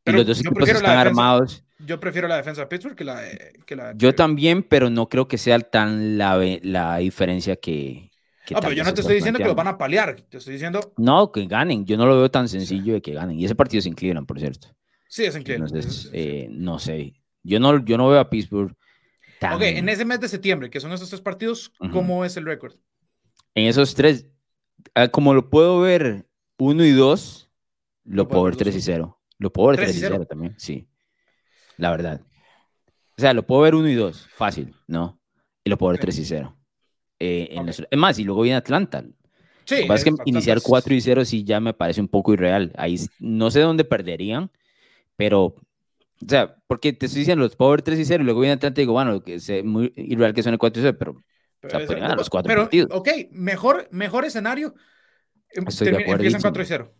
y 0.05 0.13
los 0.13 0.27
dos 0.27 0.41
equipos 0.41 0.69
están 0.69 0.99
armados. 0.99 1.65
Yo 1.79 1.99
prefiero 1.99 2.29
la 2.29 2.37
defensa 2.37 2.63
de 2.63 2.67
Pittsburgh 2.67 2.97
que 2.97 3.05
la, 3.05 3.23
que 3.65 3.77
la 3.77 3.95
Yo 3.97 4.15
también, 4.15 4.63
pero 4.63 4.91
no 4.91 5.09
creo 5.09 5.29
que 5.29 5.39
sea 5.39 5.59
tan 5.61 6.19
la, 6.19 6.39
la 6.63 6.99
diferencia 6.99 7.57
que. 7.57 8.11
que 8.45 8.55
ah, 8.55 8.59
pero 8.61 8.73
yo 8.73 8.85
no 8.85 8.93
te 8.93 9.01
estoy 9.01 9.17
diciendo 9.17 9.39
que 9.39 9.47
lo 9.47 9.55
van 9.55 9.69
a 9.69 9.79
paliar. 9.79 10.17
Te 10.29 10.39
estoy 10.39 10.55
diciendo. 10.55 10.93
No, 10.99 11.33
que 11.33 11.47
ganen. 11.47 11.87
Yo 11.87 11.97
no 11.97 12.07
lo 12.07 12.17
veo 12.17 12.31
tan 12.31 12.49
sencillo 12.49 12.95
de 12.95 13.01
que 13.01 13.15
ganen. 13.15 13.39
Y 13.39 13.45
ese 13.45 13.55
partido 13.55 13.79
es 13.79 13.87
en 13.87 13.95
Cleveland, 13.95 14.27
por 14.27 14.39
cierto. 14.39 14.69
Sí, 15.09 15.25
es 15.25 15.35
en 15.37 15.43
Cleveland. 15.43 15.75
Entonces, 15.75 16.11
eh, 16.13 16.49
no 16.51 16.79
sé. 16.79 17.15
Yo 17.43 17.59
no, 17.59 17.83
yo 17.85 17.97
no 17.97 18.09
veo 18.09 18.21
a 18.21 18.29
Pittsburgh. 18.29 18.77
Tan... 19.41 19.55
Ok, 19.55 19.63
en 19.63 19.89
ese 19.89 20.05
mes 20.05 20.21
de 20.21 20.29
septiembre, 20.29 20.71
que 20.71 20.79
son 20.79 20.93
esos 20.93 21.09
tres 21.09 21.21
partidos, 21.21 21.73
¿cómo 21.91 22.25
es 22.25 22.37
el 22.37 22.45
récord? 22.45 22.75
En 23.57 23.67
esos 23.67 23.97
tres, 23.97 24.31
Ah, 24.95 25.09
como 25.09 25.35
lo 25.35 25.51
puedo 25.51 25.81
ver 25.81 26.27
1 26.59 26.85
y 26.85 26.93
2, 26.93 27.51
lo, 28.05 28.29
puedo 28.29 28.45
ver 28.45 28.57
3 28.57 28.75
y 28.77 28.81
0. 28.81 29.19
Lo 29.39 29.53
puedo 29.53 29.69
ver 29.69 29.77
3 29.77 29.97
y 29.97 30.01
0 30.01 30.27
también, 30.27 30.55
sí. 30.59 30.89
La 31.77 31.91
verdad. 31.91 32.23
O 33.17 33.21
sea, 33.21 33.35
lo 33.35 33.47
puedo 33.47 33.63
ver 33.63 33.75
1 33.75 33.89
y 33.89 33.95
2, 33.95 34.29
fácil, 34.35 34.75
¿no? 34.87 35.21
Y 35.65 35.71
lo 35.71 35.79
puedo 35.79 35.93
ver 35.93 36.01
3 36.01 36.19
y 36.19 36.25
0. 36.25 36.57
Eh, 37.19 37.61
es 37.91 37.99
más, 37.99 38.19
y 38.19 38.25
luego 38.25 38.43
viene 38.43 38.57
Atlanta. 38.57 39.05
Sí, 39.65 39.87
es 39.89 40.05
que 40.05 40.13
iniciar 40.25 40.61
4 40.63 40.95
y 40.95 41.01
0 41.01 41.25
sí 41.25 41.45
ya 41.45 41.61
me 41.61 41.75
parece 41.75 42.01
un 42.01 42.09
poco 42.09 42.33
irreal. 42.33 42.73
Ahí 42.77 42.99
no 43.19 43.51
sé 43.51 43.61
dónde 43.61 43.85
perderían, 43.85 44.51
pero, 45.17 45.55
o 46.23 46.29
sea, 46.29 46.57
porque 46.67 46.93
te 46.93 47.07
estoy 47.07 47.21
diciendo 47.21 47.45
los 47.45 47.57
Power 47.57 47.83
3 47.83 47.99
y 47.99 48.05
0 48.05 48.23
y 48.23 48.25
luego 48.25 48.41
viene 48.41 48.55
Atlanta 48.55 48.81
y 48.81 48.83
digo, 48.83 48.93
bueno, 48.93 49.23
que 49.23 49.35
es 49.35 49.65
muy 49.65 49.93
irreal 49.97 50.35
que 50.35 50.43
suene 50.43 50.59
4 50.59 50.81
y 50.81 50.85
0, 50.85 50.97
pero, 50.99 51.25
pero 51.61 51.79
o 51.79 51.87
sea, 51.87 51.97
ganar 51.97 52.17
los 52.17 52.31
4 52.31 52.55
partidos. 52.55 52.91
Ok, 52.93 53.09
mejor, 53.33 53.89
mejor 53.91 54.25
escenario. 54.25 54.75
Em, 55.51 55.65
Estoy 55.67 55.91
de 55.91 55.99
acuerdo. 55.99 56.23
Empiezan 56.23 56.41
4 56.41 56.63
y 56.63 56.67
0. 56.67 56.95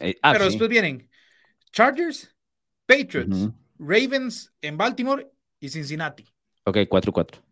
Eh, 0.00 0.18
ah, 0.22 0.32
pero 0.32 0.46
después 0.46 0.70
vienen 0.70 1.10
Chargers, 1.72 2.34
Patriots, 2.86 3.50
Ravens 3.78 4.52
en 4.62 4.76
Baltimore 4.76 5.30
y 5.60 5.68
Cincinnati. 5.68 6.24
Ok, 6.64 6.78
4-4. 6.88 7.42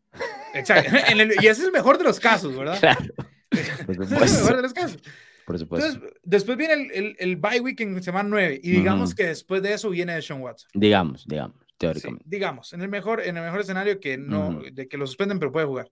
Exacto. 0.55 0.91
y 1.43 1.47
ese 1.47 1.51
es 1.51 1.61
el 1.61 1.73
mejor 1.73 1.99
de 1.99 2.05
los 2.05 2.21
casos, 2.21 2.57
¿verdad? 2.57 2.79
Claro. 2.81 3.15
es 3.51 3.81
el 3.81 3.99
mejor 3.99 4.57
de 4.57 4.63
los 4.63 4.73
casos. 4.73 5.03
Por 5.47 5.59
supuesto. 5.59 5.89
Entonces, 5.89 6.21
después 6.23 6.57
viene 6.57 6.75
el, 6.75 6.91
el, 6.93 7.17
el 7.19 7.37
bye 7.37 7.61
week 7.61 7.81
en 7.81 8.03
semana 8.03 8.29
9 8.29 8.61
y 8.63 8.71
digamos 8.71 9.15
que 9.15 9.27
después 9.27 9.63
de 9.63 9.75
eso 9.75 9.91
viene 9.91 10.21
Sean 10.23 10.41
Watson. 10.41 10.71
Digamos, 10.75 11.27
digamos, 11.27 11.57
teóricamente. 11.77 12.25
digamos, 12.27 12.73
en 12.73 12.83
el 12.83 12.89
mejor, 12.89 13.21
en 13.21 13.37
el 13.37 13.43
mejor 13.43 13.61
escenario 13.61 13.99
que 14.01 14.17
no, 14.17 14.61
de 14.73 14.89
que 14.89 14.97
lo 14.97 15.07
suspenden 15.07 15.39
pero 15.39 15.53
puede 15.53 15.67
jugar. 15.67 15.91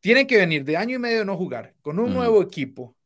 Tiene 0.00 0.26
que 0.26 0.38
venir 0.38 0.64
de 0.64 0.76
año 0.76 0.96
y 0.96 0.98
medio 0.98 1.20
de 1.20 1.24
no 1.24 1.36
jugar 1.36 1.74
con 1.80 2.00
un 2.00 2.12
nuevo 2.12 2.42
equipo 2.42 2.96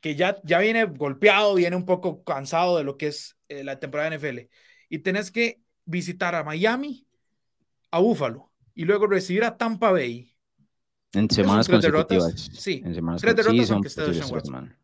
que 0.00 0.14
ya, 0.14 0.36
ya 0.44 0.60
viene 0.60 0.84
golpeado, 0.84 1.56
viene 1.56 1.74
un 1.74 1.84
poco 1.84 2.22
cansado 2.22 2.78
de 2.78 2.84
lo 2.84 2.96
que 2.96 3.08
es 3.08 3.36
eh, 3.48 3.64
la 3.64 3.80
temporada 3.80 4.10
de 4.10 4.16
NFL 4.16 4.48
y 4.88 4.98
tenés 5.00 5.32
que 5.32 5.60
visitar 5.84 6.36
a 6.36 6.44
Miami, 6.44 7.06
a 7.90 7.98
Buffalo 7.98 8.52
y 8.74 8.84
luego 8.84 9.08
recibir 9.08 9.42
a 9.42 9.56
Tampa 9.56 9.90
Bay 9.90 10.32
en 11.12 11.30
semanas 11.30 11.68
consecutivas. 11.68 12.50
Sí, 12.52 12.82
en 12.84 12.94
semanas 12.94 13.20
tres 13.20 13.36
derrotas 13.36 13.70
aunque 13.70 13.88
esté 13.88 14.06
Deshaun 14.06 14.32
Watson. 14.32 14.76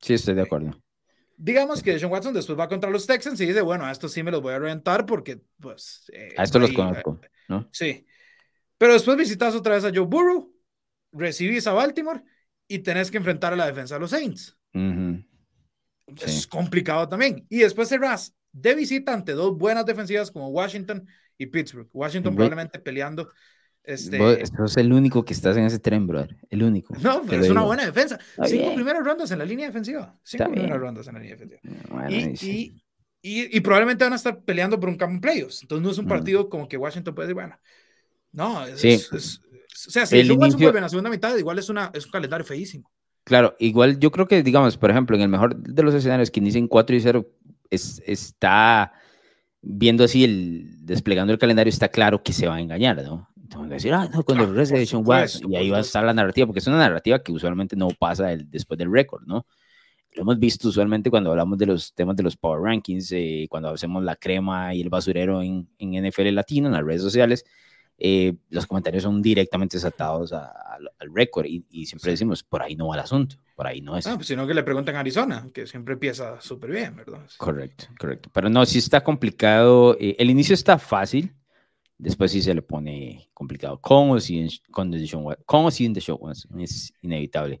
Sí, 0.00 0.14
estoy 0.14 0.34
de 0.34 0.42
acuerdo. 0.42 0.80
Digamos 1.36 1.82
que 1.82 1.92
Deshaun 1.92 2.12
Watson 2.12 2.34
después 2.34 2.58
va 2.58 2.68
contra 2.68 2.90
los 2.90 3.06
Texans 3.06 3.40
y 3.40 3.46
dice, 3.46 3.60
bueno, 3.62 3.84
a 3.84 3.92
estos 3.92 4.12
sí 4.12 4.22
me 4.22 4.30
los 4.30 4.42
voy 4.42 4.54
a 4.54 4.58
reventar 4.58 5.06
porque, 5.06 5.40
pues... 5.58 6.10
Eh, 6.12 6.34
a 6.36 6.42
estos 6.42 6.60
los 6.60 6.72
conozco, 6.72 7.18
¿no? 7.48 7.68
Sí. 7.72 8.06
Pero 8.76 8.92
después 8.92 9.16
visitas 9.16 9.54
otra 9.54 9.74
vez 9.74 9.84
a 9.84 9.90
Joe 9.94 10.06
Burrow, 10.06 10.52
recibís 11.12 11.66
a 11.66 11.72
Baltimore 11.72 12.22
y 12.68 12.80
tenés 12.80 13.10
que 13.10 13.18
enfrentar 13.18 13.52
a 13.52 13.56
la 13.56 13.66
defensa 13.66 13.94
de 13.94 14.00
los 14.00 14.10
Saints. 14.10 14.56
Es 16.22 16.46
complicado 16.46 17.08
también. 17.08 17.46
Y 17.48 17.58
después 17.58 17.88
cerrás 17.88 18.34
de 18.52 18.74
visita 18.74 19.12
ante 19.12 19.32
dos 19.32 19.56
buenas 19.56 19.86
defensivas 19.86 20.30
como 20.30 20.48
Washington 20.48 21.06
y 21.38 21.46
Pittsburgh. 21.46 21.88
Washington 21.92 22.34
probablemente 22.34 22.78
peleando 22.78 23.30
este... 23.84 24.42
es 24.42 24.76
el 24.76 24.92
único 24.92 25.24
que 25.24 25.32
estás 25.32 25.56
en 25.56 25.64
ese 25.64 25.78
tren, 25.78 26.06
brother. 26.06 26.36
El 26.48 26.62
único. 26.62 26.94
No, 27.00 27.22
pero 27.28 27.42
es 27.42 27.50
una 27.50 27.62
buena 27.62 27.84
defensa. 27.84 28.18
Cinco 28.44 28.74
primeras 28.74 29.04
rondas 29.04 29.30
en 29.30 29.38
la 29.38 29.44
línea 29.44 29.66
defensiva. 29.66 30.16
Cinco 30.22 30.50
primeras 30.50 30.78
rondas 30.78 31.06
en 31.08 31.14
la 31.14 31.20
línea 31.20 31.36
defensiva. 31.36 32.10
y, 32.10 32.82
y, 33.22 33.56
y, 33.56 33.60
probablemente 33.60 34.04
van 34.04 34.14
a 34.14 34.16
estar 34.16 34.42
peleando 34.42 34.80
por 34.80 34.88
un 34.88 34.96
campo 34.96 35.14
en 35.14 35.20
playoffs. 35.20 35.62
Entonces 35.62 35.84
no 35.84 35.90
es 35.90 35.98
un 35.98 36.06
partido 36.06 36.48
como 36.48 36.68
que 36.68 36.76
Washington 36.76 37.14
puede 37.14 37.28
decir, 37.28 37.34
bueno, 37.34 37.58
no, 38.32 38.64
es, 38.64 38.84
es, 38.84 39.42
o 39.86 39.90
sea, 39.90 40.06
si 40.06 40.18
el 40.18 40.30
inicio... 40.30 40.58
vuelve 40.58 40.78
en 40.78 40.82
la 40.82 40.88
segunda 40.88 41.10
mitad, 41.10 41.36
igual 41.36 41.58
es, 41.58 41.68
una, 41.68 41.90
es 41.94 42.04
un 42.04 42.12
calendario 42.12 42.44
feísimo. 42.44 42.90
Claro, 43.24 43.56
igual 43.58 43.98
yo 43.98 44.10
creo 44.10 44.26
que, 44.26 44.42
digamos, 44.42 44.76
por 44.76 44.90
ejemplo, 44.90 45.16
en 45.16 45.22
el 45.22 45.28
mejor 45.28 45.56
de 45.56 45.82
los 45.82 45.94
escenarios 45.94 46.30
que 46.30 46.40
inician 46.40 46.68
4 46.68 46.96
y 46.96 47.00
0, 47.00 47.28
es, 47.70 48.02
está 48.06 48.92
viendo 49.62 50.04
así 50.04 50.24
el 50.24 50.84
desplegando 50.84 51.32
el 51.32 51.38
calendario, 51.38 51.70
está 51.70 51.88
claro 51.88 52.22
que 52.22 52.32
se 52.32 52.46
va 52.46 52.56
a 52.56 52.60
engañar, 52.60 53.02
¿no? 53.02 53.28
Entonces, 53.50 53.70
decir, 53.70 53.92
ah, 53.92 54.08
no, 54.12 54.22
cuando 54.22 54.46
regrese 54.46 54.78
de 54.78 54.86
Sean 54.86 55.02
Watson, 55.04 55.52
y 55.52 55.56
ahí 55.56 55.70
va 55.70 55.78
a 55.78 55.80
estar 55.80 56.04
la 56.04 56.14
narrativa, 56.14 56.46
porque 56.46 56.60
es 56.60 56.66
una 56.68 56.78
narrativa 56.78 57.20
que 57.20 57.32
usualmente 57.32 57.74
no 57.74 57.88
pasa 57.90 58.32
el, 58.32 58.48
después 58.48 58.78
del 58.78 58.92
récord, 58.92 59.24
¿no? 59.26 59.44
Lo 60.14 60.22
hemos 60.22 60.38
visto 60.38 60.68
usualmente 60.68 61.10
cuando 61.10 61.30
hablamos 61.30 61.58
de 61.58 61.66
los 61.66 61.92
temas 61.92 62.14
de 62.14 62.22
los 62.22 62.36
Power 62.36 62.62
Rankings, 62.62 63.10
eh, 63.10 63.46
cuando 63.50 63.70
hacemos 63.70 64.04
la 64.04 64.14
crema 64.14 64.72
y 64.72 64.82
el 64.82 64.88
basurero 64.88 65.42
en, 65.42 65.68
en 65.78 66.08
NFL 66.08 66.32
Latino, 66.32 66.68
en 66.68 66.74
las 66.74 66.84
redes 66.84 67.02
sociales, 67.02 67.44
eh, 68.02 68.34
los 68.48 68.66
comentarios 68.66 69.02
son 69.02 69.20
directamente 69.20 69.76
desatados 69.76 70.32
al 70.32 71.14
récord 71.14 71.44
y, 71.44 71.84
siempre 71.84 72.12
decimos, 72.12 72.42
por 72.42 72.62
ahí 72.62 72.74
no 72.74 72.88
va 72.88 72.94
el 72.94 73.02
asunto, 73.02 73.36
por 73.54 73.66
ahí 73.66 73.82
no 73.82 73.96
es. 73.96 74.06
Ah, 74.06 74.14
pues 74.14 74.26
sino 74.26 74.46
que 74.46 74.54
le 74.54 74.62
preguntan 74.62 74.96
a 74.96 75.00
Arizona, 75.00 75.46
que 75.52 75.66
siempre 75.66 75.94
empieza 75.94 76.40
súper 76.40 76.70
bien, 76.70 76.96
¿verdad? 76.96 77.20
Correcto, 77.36 77.86
correcto. 77.98 78.30
Pero 78.32 78.48
no, 78.48 78.64
sí 78.64 78.78
está 78.78 79.02
complicado. 79.02 79.98
Eh, 80.00 80.16
el 80.18 80.30
inicio 80.30 80.54
está 80.54 80.78
fácil, 80.78 81.34
después 82.00 82.32
sí 82.32 82.42
se 82.42 82.54
le 82.54 82.62
pone 82.62 83.28
complicado. 83.34 83.80
Con 83.80 84.10
o 84.10 84.20
sin, 84.20 84.48
con 84.70 84.92
con 85.44 85.66
o 85.66 85.70
sin 85.70 85.92
The 85.92 86.00
Show, 86.00 86.18
es 86.58 86.92
inevitable. 87.02 87.60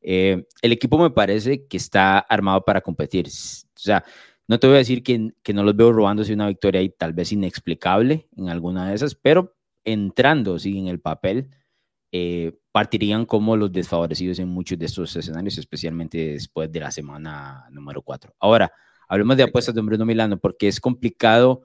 Eh, 0.00 0.46
el 0.62 0.72
equipo 0.72 0.98
me 0.98 1.10
parece 1.10 1.66
que 1.66 1.76
está 1.76 2.18
armado 2.20 2.64
para 2.64 2.80
competir. 2.80 3.26
O 3.26 3.30
sea, 3.74 4.04
no 4.46 4.58
te 4.58 4.66
voy 4.66 4.76
a 4.76 4.78
decir 4.78 5.02
que, 5.02 5.32
que 5.42 5.52
no 5.52 5.62
los 5.62 5.76
veo 5.76 5.92
robándose 5.92 6.32
una 6.32 6.48
victoria 6.48 6.82
y 6.82 6.90
tal 6.90 7.12
vez 7.12 7.32
inexplicable 7.32 8.28
en 8.36 8.48
alguna 8.48 8.88
de 8.88 8.94
esas, 8.94 9.14
pero 9.14 9.54
entrando 9.84 10.58
¿sí? 10.58 10.78
en 10.78 10.86
el 10.86 11.00
papel, 11.00 11.50
eh, 12.12 12.58
partirían 12.72 13.26
como 13.26 13.56
los 13.56 13.72
desfavorecidos 13.72 14.38
en 14.38 14.48
muchos 14.48 14.78
de 14.78 14.86
estos 14.86 15.14
escenarios, 15.16 15.58
especialmente 15.58 16.32
después 16.32 16.70
de 16.70 16.80
la 16.80 16.90
semana 16.90 17.66
número 17.70 18.02
4. 18.02 18.34
Ahora, 18.38 18.72
hablemos 19.08 19.36
de 19.36 19.44
apuestas 19.44 19.74
de 19.74 19.80
Bruno 19.80 20.06
Milano, 20.06 20.38
porque 20.38 20.68
es 20.68 20.80
complicado 20.80 21.62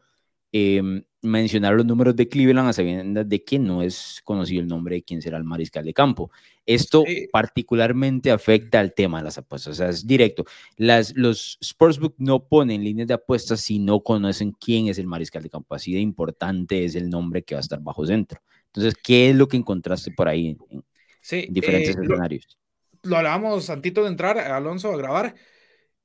em, 0.51 1.03
mencionar 1.21 1.73
los 1.73 1.85
números 1.85 2.15
de 2.15 2.27
Cleveland 2.29 2.69
a 2.69 2.73
sabiendas 2.73 3.27
de 3.27 3.43
que 3.43 3.59
no 3.59 3.81
es 3.81 4.21
conocido 4.23 4.61
el 4.61 4.67
nombre 4.67 4.95
de 4.95 5.03
quién 5.03 5.21
será 5.21 5.37
el 5.37 5.43
mariscal 5.43 5.83
de 5.83 5.93
campo. 5.93 6.31
Esto 6.65 7.03
particularmente 7.31 8.31
afecta 8.31 8.79
al 8.79 8.93
tema 8.93 9.19
de 9.19 9.25
las 9.25 9.37
apuestas, 9.37 9.71
o 9.71 9.75
sea, 9.75 9.89
es 9.89 10.05
directo. 10.05 10.45
Las, 10.77 11.15
los 11.15 11.57
Sportsbook 11.63 12.15
no 12.17 12.47
ponen 12.47 12.83
líneas 12.83 13.07
de 13.07 13.15
apuestas 13.15 13.61
si 13.61 13.79
no 13.79 14.01
conocen 14.01 14.51
quién 14.51 14.87
es 14.87 14.97
el 14.97 15.07
mariscal 15.07 15.43
de 15.43 15.49
campo, 15.49 15.75
así 15.75 15.93
de 15.93 15.99
importante 15.99 16.85
es 16.85 16.95
el 16.95 17.09
nombre 17.09 17.43
que 17.43 17.55
va 17.55 17.59
a 17.59 17.61
estar 17.61 17.81
bajo 17.81 18.05
centro. 18.05 18.41
Entonces, 18.67 18.95
¿qué 19.01 19.29
es 19.29 19.35
lo 19.35 19.47
que 19.47 19.57
encontraste 19.57 20.11
por 20.11 20.27
ahí 20.27 20.49
en, 20.49 21.53
diferentes 21.53 21.95
eh, 21.95 21.99
escenarios? 22.01 22.57
Lo, 23.03 23.17
hablábamos 23.17 23.69
antes 23.69 23.93
de 23.93 24.07
entrar, 24.07 24.37
Alonso, 24.37 24.91
a 24.91 24.97
grabar. 24.97 25.35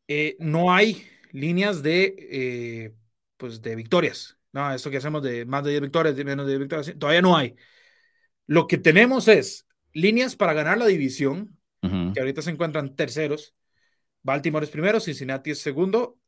Eh, 0.07 0.37
no 0.38 0.72
hay 0.72 1.05
líneas 1.33 1.83
de, 1.83 2.14
eh, 2.31 2.92
pues 3.40 3.62
de 3.62 3.74
victorias 3.74 4.40
no, 4.53 4.72
esto 4.72 4.90
que 4.90 4.96
hacemos 4.96 5.22
de 5.22 5.44
más 5.44 5.64
de 5.64 5.70
10 5.70 5.83
victorias, 5.83 6.16
de 6.16 6.24
menos 6.24 6.46
de 6.46 6.53
10 6.53 6.61
victorias, 6.61 6.98
todavía 6.98 7.22
no 7.22 7.37
hay. 7.37 7.55
Lo 8.46 8.66
que 8.66 8.79
tenemos 8.79 9.29
es 9.29 9.66
líneas 9.92 10.35
para 10.35 10.53
ganar 10.53 10.79
la 10.79 10.87
división, 10.87 11.57
que 11.81 12.20
ahorita 12.20 12.42
se 12.42 12.50
encuentran 12.50 12.94
terceros. 12.94 13.55
Baltimore 14.22 14.64
es 14.64 14.70
primero, 14.70 15.00
Cincinnati 15.00 15.53
es 15.53 15.61
segundo, 15.61 16.18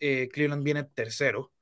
eh, 0.00 0.28
Cleveland 0.32 0.62
viene 0.62 0.84
tercero. 0.84 1.52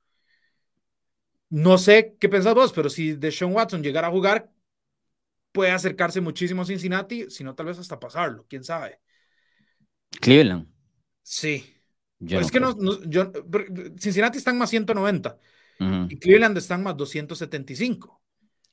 No 1.49 1.77
sé 1.77 2.15
qué 2.19 2.29
pensás 2.29 2.53
vos, 2.53 2.71
pero 2.71 2.89
si 2.89 3.13
Deshaun 3.13 3.53
Watson 3.53 3.81
llegara 3.81 4.07
a 4.07 4.11
jugar, 4.11 4.51
puede 5.51 5.71
acercarse 5.71 6.21
muchísimo 6.21 6.61
a 6.61 6.65
Cincinnati, 6.65 7.29
sino 7.29 7.55
tal 7.55 7.65
vez 7.67 7.79
hasta 7.79 7.99
pasarlo, 7.99 8.45
quién 8.47 8.63
sabe. 8.63 8.99
Cleveland. 10.19 10.67
Sí. 11.23 11.80
Es 12.27 12.51
que 12.51 12.59
no, 12.59 12.75
yo, 13.03 13.31
Cincinnati 13.97 14.37
están 14.37 14.57
más 14.57 14.69
190. 14.69 15.37
Y 16.09 16.17
Cleveland 16.17 16.57
están 16.57 16.83
más 16.83 16.95
275. 16.95 18.21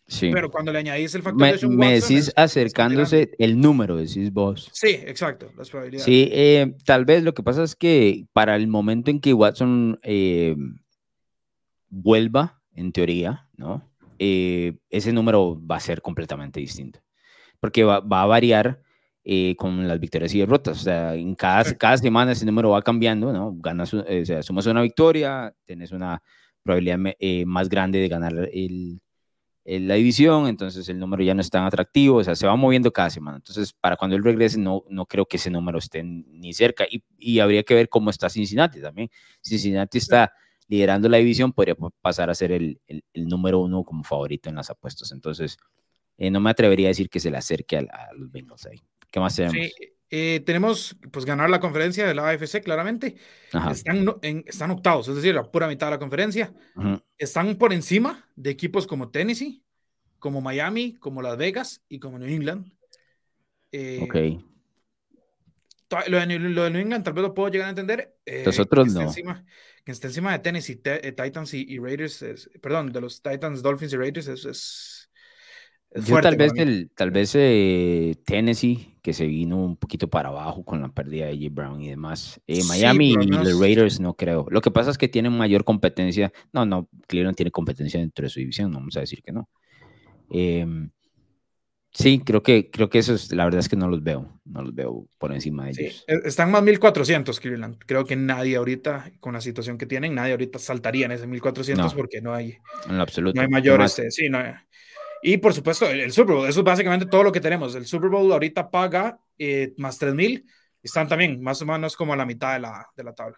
Sí. 0.07 0.31
Pero 0.33 0.51
cuando 0.51 0.73
le 0.73 0.79
añadís 0.79 1.15
el 1.15 1.23
factor 1.23 1.41
me, 1.41 1.57
de 1.57 1.69
me 1.69 2.01
decís 2.01 2.33
acercándose 2.35 3.31
el 3.39 3.61
número, 3.61 3.97
decís 3.97 4.33
vos. 4.33 4.71
Sí, 4.73 4.89
exacto, 4.89 5.51
las 5.57 5.69
probabilidades. 5.69 6.05
Sí, 6.05 6.29
eh, 6.33 6.75
tal 6.85 7.05
vez 7.05 7.23
lo 7.23 7.35
que 7.35 7.43
pasa 7.43 7.63
es 7.63 7.77
que 7.77 8.27
para 8.33 8.57
el 8.57 8.69
momento 8.69 9.11
en 9.11 9.21
que 9.21 9.35
Watson 9.35 9.99
eh, 10.03 10.57
vuelva, 11.91 12.63
en 12.75 12.93
teoría, 12.93 13.49
¿no? 13.57 13.87
Eh, 14.19 14.79
ese 14.89 15.13
número 15.13 15.61
va 15.67 15.77
a 15.77 15.81
ser 15.81 16.01
completamente 16.01 16.61
distinto. 16.61 17.01
Porque 17.61 17.85
va, 17.85 18.01
va 18.01 18.23
a 18.23 18.27
variar 18.27 18.83
con 19.57 19.87
las 19.87 20.01
victorias 20.01 20.35
y 20.35 20.41
derrotas. 20.41 20.81
O 20.81 20.83
sea, 20.83 21.15
en 21.15 21.35
cada, 21.35 21.65
cada 21.75 21.97
semana 21.99 22.33
ese 22.33 22.47
número 22.47 22.71
va 22.71 22.83
cambiando, 22.83 23.33
¿no? 23.33 23.55
Ganas, 23.57 23.93
o 23.95 24.05
sea, 24.25 24.43
sumas 24.43 24.67
una 24.67 24.83
victoria, 24.83 25.55
tenés 25.65 25.93
una 25.93 26.23
probabilidad 26.63 26.99
eh, 27.19 27.45
más 27.47 27.69
grande 27.69 27.99
de 27.99 28.09
ganar 28.09 28.33
el, 28.53 29.01
la 29.65 29.95
división, 29.95 30.47
entonces 30.47 30.89
el 30.89 30.99
número 30.99 31.23
ya 31.23 31.35
no 31.35 31.43
es 31.43 31.51
tan 31.51 31.65
atractivo, 31.65 32.19
o 32.19 32.25
sea, 32.25 32.35
se 32.35 32.47
va 32.47 32.57
moviendo 32.57 32.91
cada 32.91 33.11
semana. 33.11 33.37
Entonces, 33.37 33.75
para 33.75 33.97
cuando 33.97 34.17
él 34.17 34.25
regrese, 34.25 34.59
no, 34.59 34.85
no 34.89 35.05
creo 35.05 35.27
que 35.27 35.37
ese 35.37 35.51
número 35.51 35.79
esté 35.79 36.03
ni 36.03 36.53
cerca. 36.55 36.85
Y, 36.91 37.03
y 37.19 37.41
habría 37.41 37.63
que 37.63 37.75
ver 37.75 37.89
cómo 37.89 38.11
está 38.11 38.31
Cincinnati 38.31 38.81
también. 38.81 39.11
Cincinnati 39.43 39.99
está 39.99 40.33
liderando 40.69 41.09
la 41.09 41.19
división, 41.19 41.53
podría 41.53 41.75
pasar 42.01 42.31
a 42.31 42.35
ser 42.35 42.53
el, 42.53 42.81
el, 42.87 43.03
número 43.27 43.59
uno 43.59 43.85
como 43.85 44.05
favorito 44.05 44.49
en 44.49 44.57
las 44.57 44.71
apuestas. 44.71 45.13
Entonces, 45.13 45.59
eh, 46.17 46.31
no 46.31 46.41
me 46.41 46.51
atrevería 46.51 46.89
a 46.89 46.91
decir 46.91 47.11
que 47.11 47.21
se 47.21 47.31
le 47.31 47.37
acerque 47.37 47.79
a, 47.79 48.13
los 48.15 48.31
Bengals 48.31 48.67
ahí. 48.67 48.81
¿Qué 49.11 49.21
más 49.21 49.37
tenemos? 49.37 49.57
Sí, 49.57 49.73
eh, 50.11 50.43
tenemos 50.47 50.97
pues 51.11 51.25
ganar 51.25 51.51
la 51.51 51.61
conferencia 51.61 52.07
de 52.07 52.15
la 52.15 52.29
AFC, 52.29 52.63
claramente. 52.63 53.17
Están, 53.71 54.07
en, 54.23 54.45
están 54.47 54.71
octavos, 54.71 55.09
es 55.09 55.17
decir, 55.17 55.35
la 55.35 55.51
pura 55.51 55.69
mitad 55.69 55.89
de 55.89 55.93
la 55.93 55.99
conferencia. 55.99 56.53
Están 57.19 57.57
por 57.57 57.73
encima 57.73 58.27
de 58.37 58.51
equipos 58.51 58.87
como 58.87 59.11
Tennessee, 59.11 59.63
como 60.19 60.41
Miami, 60.41 60.95
como 60.95 61.21
Las 61.23 61.37
Vegas 61.37 61.83
y 61.89 61.99
como 61.99 62.19
New 62.19 62.29
England. 62.29 62.73
Eh, 63.71 64.01
ok. 64.03 64.15
lo 66.09 66.19
de, 66.19 66.27
New 66.27 66.81
England 66.81 67.05
tal 67.05 67.13
vez 67.13 67.23
lo 67.23 67.35
puedo 67.35 67.51
llegar 67.51 67.67
a 67.67 67.71
entender. 67.71 68.17
Eh, 68.25 68.45
Los 68.47 68.59
otros 68.59 68.93
no. 68.95 69.03
Encima, 69.03 69.45
que 69.85 69.93
esté 69.93 70.07
encima 70.07 70.33
de 70.33 70.39
Tennessee, 70.39 70.81
eh, 70.85 71.13
Titans 71.13 71.53
y, 71.53 71.79
Raiders, 71.79 72.49
perdón, 72.63 72.93
de 72.93 73.03
los 73.03 73.21
Titans, 73.21 73.63
Dolphins 73.63 73.93
y 73.93 73.97
Raiders, 73.97 74.29
es, 74.29 74.45
es, 74.47 74.98
Yo 75.95 76.21
tal 76.21 76.37
vez, 76.37 76.53
el, 76.57 76.91
tal 76.95 77.11
vez 77.11 77.33
eh, 77.35 78.15
Tennessee, 78.25 78.97
que 79.03 79.13
se 79.13 79.27
vino 79.27 79.57
un 79.57 79.77
poquito 79.77 80.09
para 80.09 80.29
abajo 80.29 80.65
con 80.65 80.83
la 80.83 80.89
pérdida 80.89 81.27
de 81.27 81.37
J. 81.37 81.49
Brown 81.51 81.81
y 81.81 81.89
demás. 81.89 82.41
Miami 82.69 83.13
y 83.13 83.27
los 83.27 83.59
Raiders 83.59 83.99
no 83.99 84.15
creo. 84.15 84.47
Lo 84.51 84.61
que 84.61 84.71
pasa 84.71 84.91
es 84.91 84.99
que 84.99 85.09
tienen 85.09 85.33
mayor 85.33 85.65
competencia. 85.65 86.33
No, 86.53 86.67
no, 86.67 86.89
Cleveland 87.07 87.37
tiene 87.37 87.51
competencia 87.51 87.99
dentro 88.01 88.25
de 88.25 88.29
su 88.29 88.41
división, 88.41 88.71
no 88.71 88.79
vamos 88.79 88.97
a 88.97 89.01
decir 89.01 89.23
que 89.23 89.33
no. 89.33 89.49
Eh, 90.31 90.67
Sí, 91.91 92.21
creo 92.25 92.43
que, 92.43 92.71
creo 92.71 92.91
que 92.91 92.99
eso 92.99 93.15
es, 93.15 93.33
la 93.33 93.45
verdad 93.45 93.61
es 93.61 93.69
que 93.69 93.75
no 93.77 93.89
los 93.89 94.03
veo, 94.03 94.41
no 94.45 94.63
los 94.63 94.75
veo 94.75 95.09
por 95.19 95.33
encima 95.33 95.65
de 95.65 95.71
ellos. 95.71 96.05
E, 96.07 96.29
están 96.29 96.51
más 96.51 96.63
1400 96.63 97.41
Cleveland. 97.41 97.79
Creo 97.87 98.05
que 98.05 98.15
nadie 98.15 98.57
ahorita, 98.57 99.11
con 99.21 99.33
la 99.33 99.41
situación 99.41 99.79
que 99.79 99.87
tienen, 99.87 100.15
nadie 100.15 100.33
ahorita 100.33 100.59
saltaría 100.59 101.07
en 101.07 101.13
ese 101.13 101.27
1400 101.27 101.95
porque 101.95 102.21
no 102.21 102.35
hay, 102.35 102.59
en 102.89 103.01
absoluto. 103.01 103.35
No 103.35 103.43
hay 103.43 103.49
mayores, 103.49 103.99
este, 103.99 104.11
sí, 104.11 104.29
no 104.29 104.39
Y 105.23 105.39
por 105.39 105.53
supuesto, 105.55 105.87
el, 105.87 106.13
Super 106.13 106.35
Bowl, 106.35 106.49
eso 106.49 106.61
es 106.61 106.65
básicamente 106.65 107.07
todo 107.07 107.23
lo 107.23 107.33
que 107.33 107.41
tenemos. 107.41 107.75
El 107.75 107.87
Super 107.87 108.11
Bowl 108.11 108.31
ahorita 108.33 108.71
paga 108.71 109.19
eh, 109.39 109.75
más 109.77 109.99
3000, 109.99 110.45
están 110.83 111.09
también 111.09 111.41
más 111.41 111.61
o 111.63 111.67
menos 111.67 111.97
como 111.97 112.13
a 112.13 112.17
la 112.17 112.27
mitad 112.27 112.55
de 112.55 112.61
la, 112.61 112.87
de 112.97 113.05
la 113.05 113.15
tabla. 113.15 113.37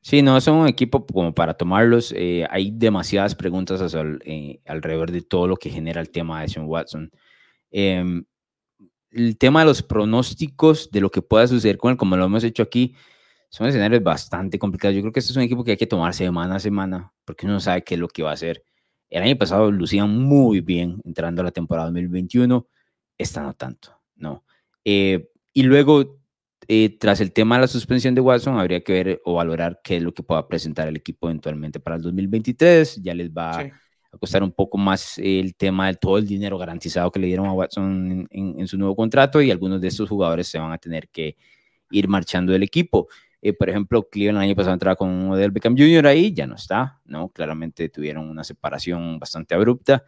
Sí, 0.00 0.20
no 0.20 0.40
son 0.40 0.56
un 0.56 0.68
equipo 0.68 1.06
como 1.06 1.32
para 1.32 1.54
tomarlos. 1.54 2.12
Eh, 2.16 2.44
hay 2.50 2.72
demasiadas 2.72 3.34
preguntas 3.36 3.94
eh, 4.24 4.60
alrededor 4.66 5.12
de 5.12 5.22
todo 5.22 5.46
lo 5.46 5.56
que 5.56 5.70
genera 5.70 6.00
el 6.00 6.10
tema 6.10 6.42
de 6.42 6.48
Sean 6.48 6.66
Watson. 6.66 7.10
Em, 7.70 8.24
el 9.12 9.38
tema 9.38 9.60
de 9.60 9.66
los 9.66 9.82
pronósticos 9.82 10.90
de 10.90 11.00
lo 11.00 11.10
que 11.10 11.22
pueda 11.22 11.46
suceder 11.46 11.78
con 11.78 11.92
él, 11.92 11.96
como 11.96 12.16
lo 12.16 12.24
hemos 12.24 12.42
hecho 12.42 12.62
aquí, 12.64 12.96
son 13.48 13.68
escenarios 13.68 14.02
bastante 14.02 14.58
complicados. 14.58 14.96
Yo 14.96 15.02
creo 15.02 15.12
que 15.12 15.20
este 15.20 15.32
es 15.32 15.36
un 15.36 15.42
equipo 15.42 15.62
que 15.62 15.72
hay 15.72 15.76
que 15.76 15.86
tomar 15.86 16.14
semana 16.14 16.56
a 16.56 16.60
semana, 16.60 17.12
porque 17.24 17.46
uno 17.46 17.60
sabe 17.60 17.84
qué 17.84 17.94
es 17.94 18.00
lo 18.00 18.08
que 18.08 18.22
va 18.22 18.30
a 18.30 18.34
hacer. 18.34 18.64
El 19.12 19.24
año 19.24 19.36
pasado 19.36 19.70
lucían 19.70 20.08
muy 20.08 20.62
bien 20.62 21.02
entrando 21.04 21.42
a 21.42 21.44
la 21.44 21.50
temporada 21.50 21.88
2021, 21.88 22.66
esta 23.18 23.42
no 23.42 23.52
tanto, 23.52 24.00
¿no? 24.16 24.42
Eh, 24.86 25.28
y 25.52 25.64
luego, 25.64 26.18
eh, 26.66 26.96
tras 26.98 27.20
el 27.20 27.30
tema 27.30 27.56
de 27.56 27.60
la 27.60 27.66
suspensión 27.66 28.14
de 28.14 28.22
Watson, 28.22 28.58
habría 28.58 28.82
que 28.82 28.92
ver 28.94 29.20
o 29.26 29.34
valorar 29.34 29.82
qué 29.84 29.98
es 29.98 30.02
lo 30.02 30.14
que 30.14 30.22
pueda 30.22 30.48
presentar 30.48 30.88
el 30.88 30.96
equipo 30.96 31.28
eventualmente 31.28 31.78
para 31.78 31.96
el 31.96 32.02
2023. 32.02 33.02
Ya 33.02 33.12
les 33.12 33.30
va 33.30 33.60
a 33.60 34.18
costar 34.18 34.42
un 34.42 34.52
poco 34.52 34.78
más 34.78 35.18
el 35.18 35.56
tema 35.56 35.88
de 35.88 35.94
todo 35.96 36.16
el 36.16 36.26
dinero 36.26 36.56
garantizado 36.56 37.12
que 37.12 37.20
le 37.20 37.26
dieron 37.26 37.44
a 37.44 37.52
Watson 37.52 38.26
en, 38.30 38.66
su 38.66 38.78
nuevo 38.78 38.96
contrato 38.96 39.42
y 39.42 39.50
algunos 39.50 39.82
de 39.82 39.88
estos 39.88 40.08
jugadores 40.08 40.48
se 40.48 40.58
van 40.58 40.72
a 40.72 40.78
tener 40.78 41.10
que 41.10 41.36
ir 41.90 42.08
marchando 42.08 42.50
del 42.50 42.62
equipo. 42.62 43.08
Eh, 43.42 43.52
por 43.52 43.68
ejemplo, 43.68 44.08
Cleveland 44.08 44.38
el 44.38 44.50
año 44.50 44.56
pasado 44.56 44.72
entraba 44.72 44.96
con 44.96 45.30
Odell 45.30 45.50
Beckham 45.50 45.76
Jr. 45.76 46.06
ahí, 46.06 46.32
ya 46.32 46.46
no 46.46 46.54
está, 46.54 47.00
¿no? 47.04 47.28
Claramente 47.28 47.88
tuvieron 47.88 48.30
una 48.30 48.44
separación 48.44 49.18
bastante 49.18 49.54
abrupta. 49.54 50.04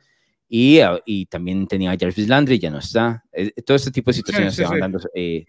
Y, 0.49 0.79
ah, 0.81 1.01
y 1.05 1.27
también 1.27 1.66
tenía 1.66 1.90
a 1.90 1.97
Jarvis 1.99 2.29
Landry, 2.29 2.59
ya 2.59 2.70
no 2.70 2.79
está. 2.79 3.25
Eh, 3.33 3.51
todo 3.62 3.77
este 3.77 3.90
tipo 3.90 4.11
de 4.11 4.14
situaciones 4.14 4.55
se 4.55 4.64
van 4.64 4.81
dando 4.81 5.01
eh, 5.14 5.47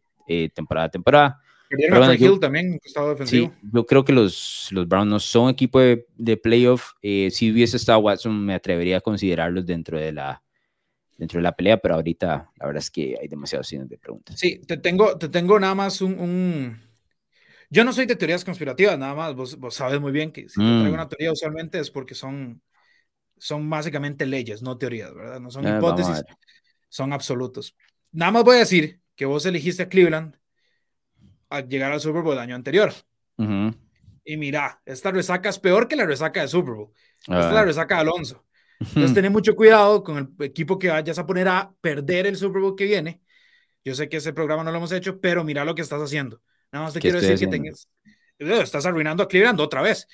temporada 0.54 0.88
a 0.88 0.90
temporada 0.90 1.40
yo, 2.18 2.40
también, 2.40 2.80
defensivo. 2.84 3.48
Sí, 3.48 3.70
yo 3.74 3.86
creo 3.86 4.06
que 4.06 4.14
los, 4.14 4.70
los 4.72 4.88
Browns 4.88 5.10
no 5.10 5.20
son 5.20 5.50
equipo 5.50 5.80
de, 5.80 6.06
de 6.16 6.38
playoff. 6.38 6.92
Eh, 7.02 7.30
si 7.32 7.52
hubiese 7.52 7.78
estado 7.78 8.00
Watson, 8.00 8.46
me 8.46 8.54
atrevería 8.54 8.98
a 8.98 9.02
considerarlos 9.02 9.66
dentro 9.66 10.00
de 10.00 10.12
la 10.14 10.42
dentro 11.18 11.40
de 11.40 11.44
la 11.44 11.56
pelea, 11.56 11.78
pero 11.78 11.96
ahorita 11.96 12.52
la 12.58 12.66
verdad 12.66 12.84
es 12.84 12.92
que 12.92 13.16
hay 13.20 13.30
demasiados 13.30 13.68
signos 13.68 13.88
de 13.88 13.98
preguntas. 13.98 14.38
Sí, 14.38 14.60
te 14.68 14.76
tengo, 14.76 15.18
te 15.18 15.30
tengo 15.30 15.58
nada 15.58 15.74
más 15.74 16.02
un, 16.02 16.78
Yo 17.70 17.84
no 17.84 17.94
soy 17.94 18.06
de 18.06 18.16
teorías 18.16 18.46
conspirativas, 18.46 18.98
nada 18.98 19.16
más. 19.16 19.36
Vos, 19.36 19.58
vos 19.58 19.76
sabes 19.76 20.00
muy 20.00 20.12
bien 20.12 20.32
que 20.32 20.48
si 20.50 20.60
te 20.60 20.66
traigo 20.66 20.92
mm. 20.92 20.94
una 20.94 21.10
teoría 21.10 21.32
usualmente 21.32 21.80
es 21.80 21.92
porque 21.92 22.16
son, 22.16 22.62
son 23.38 23.70
básicamente 23.70 24.26
leyes, 24.26 24.62
no 24.62 24.78
teorías, 24.78 25.14
¿verdad? 25.14 25.40
No 25.40 25.50
son 25.50 25.68
hipótesis, 25.68 26.24
son 26.90 27.14
absolutos. 27.14 27.76
Nada 28.12 28.32
más 28.32 28.44
voy 28.44 28.58
a 28.58 28.60
decir 28.60 29.02
que 29.16 29.26
vos 29.26 29.46
elegiste 29.46 29.84
a 29.84 29.90
Cleveland 29.90 30.38
a 31.50 31.62
llegar 31.62 31.92
al 31.92 32.02
Super 32.02 32.22
Bowl 32.22 32.34
el 32.34 32.40
año 32.40 32.56
anterior. 32.56 32.94
Y 33.38 34.38
mira, 34.38 34.82
esta 34.86 35.12
resaca 35.12 35.50
es 35.50 35.60
peor 35.60 35.88
que 35.88 35.96
la 35.96 36.06
resaca 36.06 36.42
de 36.42 36.48
Super 36.48 36.74
Bowl. 36.74 36.92
Esta 37.20 37.48
es 37.48 37.54
la 37.54 37.62
ah. 37.62 37.66
resaca 37.66 37.96
de 37.96 38.02
Alonso. 38.02 38.46
Entonces, 38.80 39.14
ten 39.14 39.32
mucho 39.32 39.56
cuidado 39.56 40.04
con 40.04 40.18
el 40.18 40.46
equipo 40.46 40.80
que 40.80 40.90
vayas 40.90 41.20
a 41.20 41.26
poner 41.26 41.48
a 41.48 41.74
perder 41.82 42.28
el 42.28 42.36
Super 42.36 42.62
Bowl 42.62 42.76
que 42.76 42.86
viene. 42.86 43.22
Yo 43.84 43.94
sé 43.94 44.10
que 44.10 44.18
ese 44.18 44.34
programa 44.34 44.64
no 44.64 44.72
lo 44.72 44.78
hemos 44.78 44.92
hecho, 44.92 45.20
pero 45.22 45.44
mira 45.44 45.64
lo 45.64 45.76
que 45.76 45.84
estás 45.84 46.02
haciendo. 46.02 46.42
Nada 46.76 46.88
más 46.88 46.94
te 46.94 47.00
quiero 47.00 47.22
decir 47.22 47.40
que 47.40 47.48
tengas, 47.48 47.88
estás 48.38 48.86
arruinando 48.86 49.24
a 49.24 49.30
Cleveland 49.30 49.62
otra 49.62 49.82
vez 49.82 50.10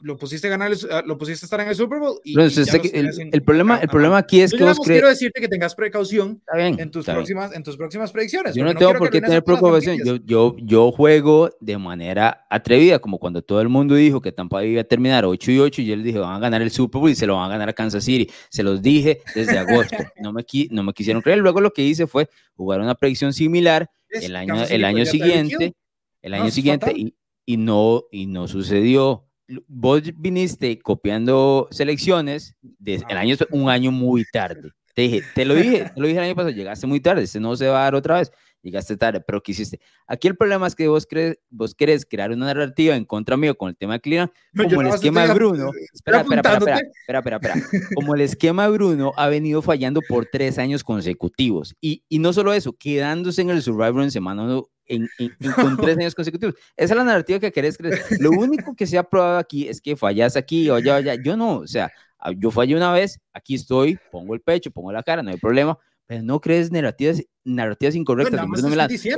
lo 0.00 0.16
pusiste 0.16 0.46
a 0.46 0.50
ganar, 0.50 0.72
ah, 0.90 1.02
lo 1.06 1.16
pusiste 1.16 1.44
a 1.44 1.46
estar 1.46 1.60
en 1.60 1.68
el 1.68 1.74
Super 1.74 1.98
Bowl. 1.98 2.20
Y, 2.22 2.38
el, 2.38 3.42
problema, 3.42 3.78
el 3.78 3.88
problema 3.88 4.18
aquí 4.18 4.40
es 4.40 4.52
que 4.52 4.62
vos 4.62 4.78
quiero 4.78 5.08
decirte 5.08 5.40
que 5.40 5.48
tengas 5.48 5.74
precaución 5.74 6.42
en, 6.54 6.90
tus 6.90 7.06
próximas, 7.06 7.54
en 7.54 7.62
tus 7.62 7.76
próximas 7.76 8.12
predicciones. 8.12 8.54
Yo 8.54 8.64
no 8.64 8.74
tengo 8.74 8.94
por 8.94 9.10
qué 9.10 9.20
tener 9.20 9.42
preocupación. 9.42 9.98
Yo, 10.04 10.16
yo, 10.16 10.56
yo 10.58 10.92
juego 10.92 11.50
de 11.60 11.78
manera 11.78 12.46
atrevida, 12.50 12.98
como 12.98 13.18
cuando 13.18 13.42
todo 13.42 13.60
el 13.60 13.68
mundo 13.68 13.94
dijo 13.94 14.20
que 14.20 14.32
Tampa 14.32 14.64
iba 14.64 14.82
a 14.82 14.84
terminar 14.84 15.24
8 15.24 15.50
y 15.50 15.58
8 15.58 15.82
y 15.82 15.86
yo 15.86 15.96
les 15.96 16.04
dije 16.04 16.18
van 16.18 16.36
a 16.36 16.38
ganar 16.38 16.60
el 16.62 16.70
Super 16.70 17.00
Bowl 17.00 17.10
y 17.10 17.14
se 17.14 17.26
lo 17.26 17.36
van 17.36 17.46
a 17.46 17.48
ganar 17.48 17.68
a 17.70 17.72
Kansas 17.72 18.04
City. 18.04 18.30
Se 18.50 18.62
los 18.62 18.82
dije 18.82 19.20
desde 19.34 19.58
agosto. 19.58 19.96
no, 20.22 20.32
me, 20.32 20.44
no 20.70 20.82
me 20.82 20.92
quisieron 20.92 21.22
creer. 21.22 21.38
Luego 21.38 21.60
lo 21.60 21.72
que 21.72 21.82
hice 21.82 22.06
fue 22.06 22.28
jugar 22.54 22.80
una 22.80 22.94
predicción 22.94 23.32
similar 23.32 23.90
el 24.10 24.36
año, 24.36 24.64
el 24.64 24.84
año 24.84 25.04
siguiente. 25.04 25.74
El 26.20 26.34
año 26.34 26.50
siguiente 26.50 26.92
y, 26.96 27.14
y, 27.46 27.56
no, 27.56 28.04
y 28.10 28.26
no 28.26 28.48
sucedió 28.48 29.28
vos 29.66 30.02
viniste 30.16 30.78
copiando 30.78 31.68
selecciones 31.70 32.54
de, 32.60 33.02
el 33.08 33.16
año, 33.16 33.36
un 33.50 33.70
año 33.70 33.90
muy 33.90 34.24
tarde. 34.24 34.70
Te 34.94 35.02
dije, 35.02 35.22
te 35.34 35.44
lo 35.44 35.54
dije, 35.54 35.90
te 35.94 36.00
lo 36.00 36.06
dije 36.06 36.18
el 36.18 36.26
año 36.26 36.34
pasado, 36.34 36.54
llegaste 36.54 36.86
muy 36.86 37.00
tarde, 37.00 37.22
este 37.22 37.40
no 37.40 37.56
se 37.56 37.68
va 37.68 37.80
a 37.80 37.84
dar 37.84 37.94
otra 37.94 38.18
vez, 38.18 38.32
llegaste 38.68 38.96
tarde, 38.96 39.20
pero 39.20 39.42
¿qué 39.42 39.52
hiciste? 39.52 39.80
Aquí 40.06 40.28
el 40.28 40.36
problema 40.36 40.66
es 40.66 40.74
que 40.74 40.88
vos, 40.88 41.06
crees, 41.06 41.38
vos 41.50 41.74
querés 41.74 42.06
crear 42.06 42.30
una 42.30 42.46
narrativa 42.46 42.96
en 42.96 43.04
contra 43.04 43.36
mío 43.36 43.56
con 43.56 43.70
el 43.70 43.76
tema 43.76 43.94
de 43.94 44.00
Cleveland, 44.00 44.30
como 44.56 44.80
el 44.82 44.88
esquema 44.88 45.26
de 45.26 45.34
Bruno. 45.34 45.70
Espera, 45.92 46.20
espera, 46.20 46.40
espera, 46.40 46.76
espera, 46.76 47.18
espera, 47.18 47.36
espera, 47.36 47.54
Como 47.94 48.14
el 48.14 48.20
esquema 48.20 48.64
de 48.64 48.70
Bruno 48.70 49.12
ha 49.16 49.28
venido 49.28 49.62
fallando 49.62 50.00
por 50.08 50.26
tres 50.26 50.58
años 50.58 50.84
consecutivos. 50.84 51.74
Y, 51.80 52.02
y 52.08 52.18
no 52.18 52.32
solo 52.32 52.52
eso, 52.52 52.72
quedándose 52.72 53.42
en 53.42 53.50
el 53.50 53.62
Survivor 53.62 54.02
en 54.02 54.10
semana 54.10 54.62
en, 54.88 55.08
con 55.54 55.76
tres 55.76 55.96
años 55.98 56.14
consecutivos. 56.14 56.54
Esa 56.76 56.94
es 56.94 56.96
la 56.98 57.04
narrativa 57.04 57.38
que 57.38 57.52
querés 57.52 57.76
creer. 57.76 58.00
Lo 58.18 58.30
único 58.30 58.74
que 58.74 58.86
se 58.86 58.98
ha 58.98 59.02
probado 59.02 59.38
aquí 59.38 59.68
es 59.68 59.80
que 59.80 59.96
fallas 59.96 60.36
aquí 60.36 60.68
o 60.70 60.74
allá, 60.74 60.96
allá. 60.96 61.14
Yo 61.22 61.36
no, 61.36 61.58
o 61.58 61.66
sea, 61.66 61.92
ah, 62.18 62.32
yo 62.36 62.50
fallé 62.50 62.74
una 62.74 62.92
vez, 62.92 63.20
aquí 63.32 63.54
estoy, 63.54 63.98
pongo 64.10 64.34
el 64.34 64.40
pecho, 64.40 64.70
pongo 64.70 64.92
la 64.92 65.02
cara, 65.02 65.22
no 65.22 65.30
hay 65.30 65.36
problema, 65.36 65.78
pero 66.08 66.22
no 66.22 66.40
crees 66.40 66.72
narrativas, 66.72 67.22
narrativas 67.44 67.94
incorrectas. 67.94 68.40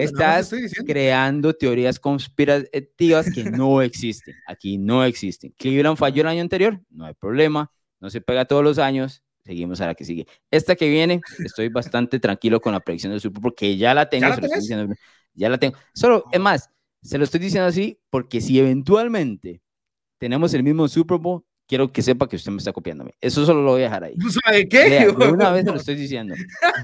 Estás 0.01 0.53
creando 0.85 1.55
teorías 1.55 2.01
conspirativas 2.01 3.31
que 3.33 3.45
no 3.45 3.81
existen. 3.83 4.35
Aquí 4.49 4.77
no 4.77 5.05
existen. 5.05 5.55
Cleveland 5.57 5.97
falló 5.97 6.23
el 6.23 6.29
año 6.29 6.43
anterior, 6.43 6.81
no 6.91 7.07
hay 7.07 7.15
problema, 7.15 7.71
no 8.01 8.11
se 8.11 8.21
pega 8.21 8.45
todos 8.45 8.65
los 8.65 8.79
años, 8.81 9.23
seguimos 9.45 9.81
a 9.81 9.87
la 9.87 9.95
que 9.95 10.05
sigue. 10.05 10.27
Esta 10.51 10.75
que 10.75 10.89
viene, 10.89 11.21
estoy 11.39 11.69
bastante 11.69 12.19
tranquilo 12.19 12.61
con 12.61 12.73
la 12.73 12.81
predicción 12.81 13.13
del 13.13 13.21
Super 13.21 13.41
porque 13.41 13.77
ya 13.77 13.95
la 13.95 14.09
tengo. 14.09 14.27
¿Ya, 15.35 15.49
la 15.49 15.59
tengo. 15.59 15.79
Solo, 15.95 16.25
es 16.33 16.41
más, 16.41 16.71
se 17.03 17.19
lo 17.19 17.25
estoy 17.25 17.39
diciendo 17.39 17.69
así 17.69 18.01
porque 18.11 18.41
si 18.41 18.59
eventualmente 18.59 19.63
tenemos 20.19 20.53
el 20.55 20.65
mismo 20.65 20.89
Super 20.89 21.19
Bowl, 21.19 21.45
quiero 21.71 21.93
que 21.93 22.03
sepa 22.03 22.29
que 22.29 22.35
usted 22.35 22.51
me 22.51 22.59
está 22.59 22.73
copiándome. 22.73 23.15
Eso 23.21 23.47
solo 23.47 23.63
lo 23.63 23.71
voy 23.71 23.83
a 23.83 23.85
dejar 23.85 24.03
ahí. 24.03 24.15
¿Sabe 24.45 24.69
qué? 24.69 25.09
una 25.33 25.53
vez 25.53 25.65
se 25.65 25.71
lo 25.71 25.77
estoy 25.77 25.95
diciendo. 25.95 26.35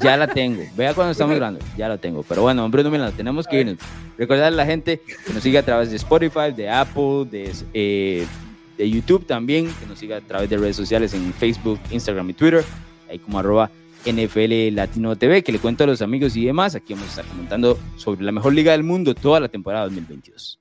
Ya 0.00 0.16
la 0.16 0.28
tengo. 0.28 0.62
Vea 0.76 0.94
cuando 0.94 1.10
estamos 1.10 1.34
grabando. 1.34 1.58
Ya 1.76 1.88
la 1.88 1.98
tengo. 1.98 2.22
Pero 2.22 2.42
bueno, 2.42 2.64
hombre, 2.64 2.84
no 2.84 2.90
me 2.92 2.98
la 2.98 3.10
tenemos 3.10 3.48
que 3.48 3.62
irnos. 3.62 3.78
Recordar 4.16 4.46
a 4.46 4.50
la 4.52 4.64
gente 4.64 5.02
que 5.26 5.32
nos 5.34 5.42
sigue 5.42 5.58
a 5.58 5.64
través 5.64 5.90
de 5.90 5.96
Spotify, 5.96 6.52
de 6.56 6.70
Apple, 6.70 7.26
de 7.28 7.52
eh, 7.74 8.26
de 8.78 8.88
YouTube 8.88 9.26
también, 9.26 9.66
que 9.80 9.86
nos 9.86 9.98
siga 9.98 10.18
a 10.18 10.20
través 10.20 10.48
de 10.48 10.56
redes 10.56 10.76
sociales 10.76 11.14
en 11.14 11.32
Facebook, 11.32 11.80
Instagram 11.90 12.30
y 12.30 12.34
Twitter, 12.34 12.64
ahí 13.10 13.18
como 13.18 13.40
arroba 13.40 13.70
NFL 14.04 14.72
Latino 14.72 15.16
TV, 15.16 15.42
que 15.42 15.50
le 15.50 15.58
cuento 15.58 15.82
a 15.82 15.88
los 15.88 16.00
amigos 16.00 16.36
y 16.36 16.44
demás. 16.44 16.76
Aquí 16.76 16.92
vamos 16.92 17.08
a 17.08 17.10
estar 17.10 17.24
comentando 17.24 17.76
sobre 17.96 18.22
la 18.22 18.30
mejor 18.30 18.54
liga 18.54 18.70
del 18.70 18.84
mundo 18.84 19.16
toda 19.16 19.40
la 19.40 19.48
temporada 19.48 19.86
2022. 19.86 20.60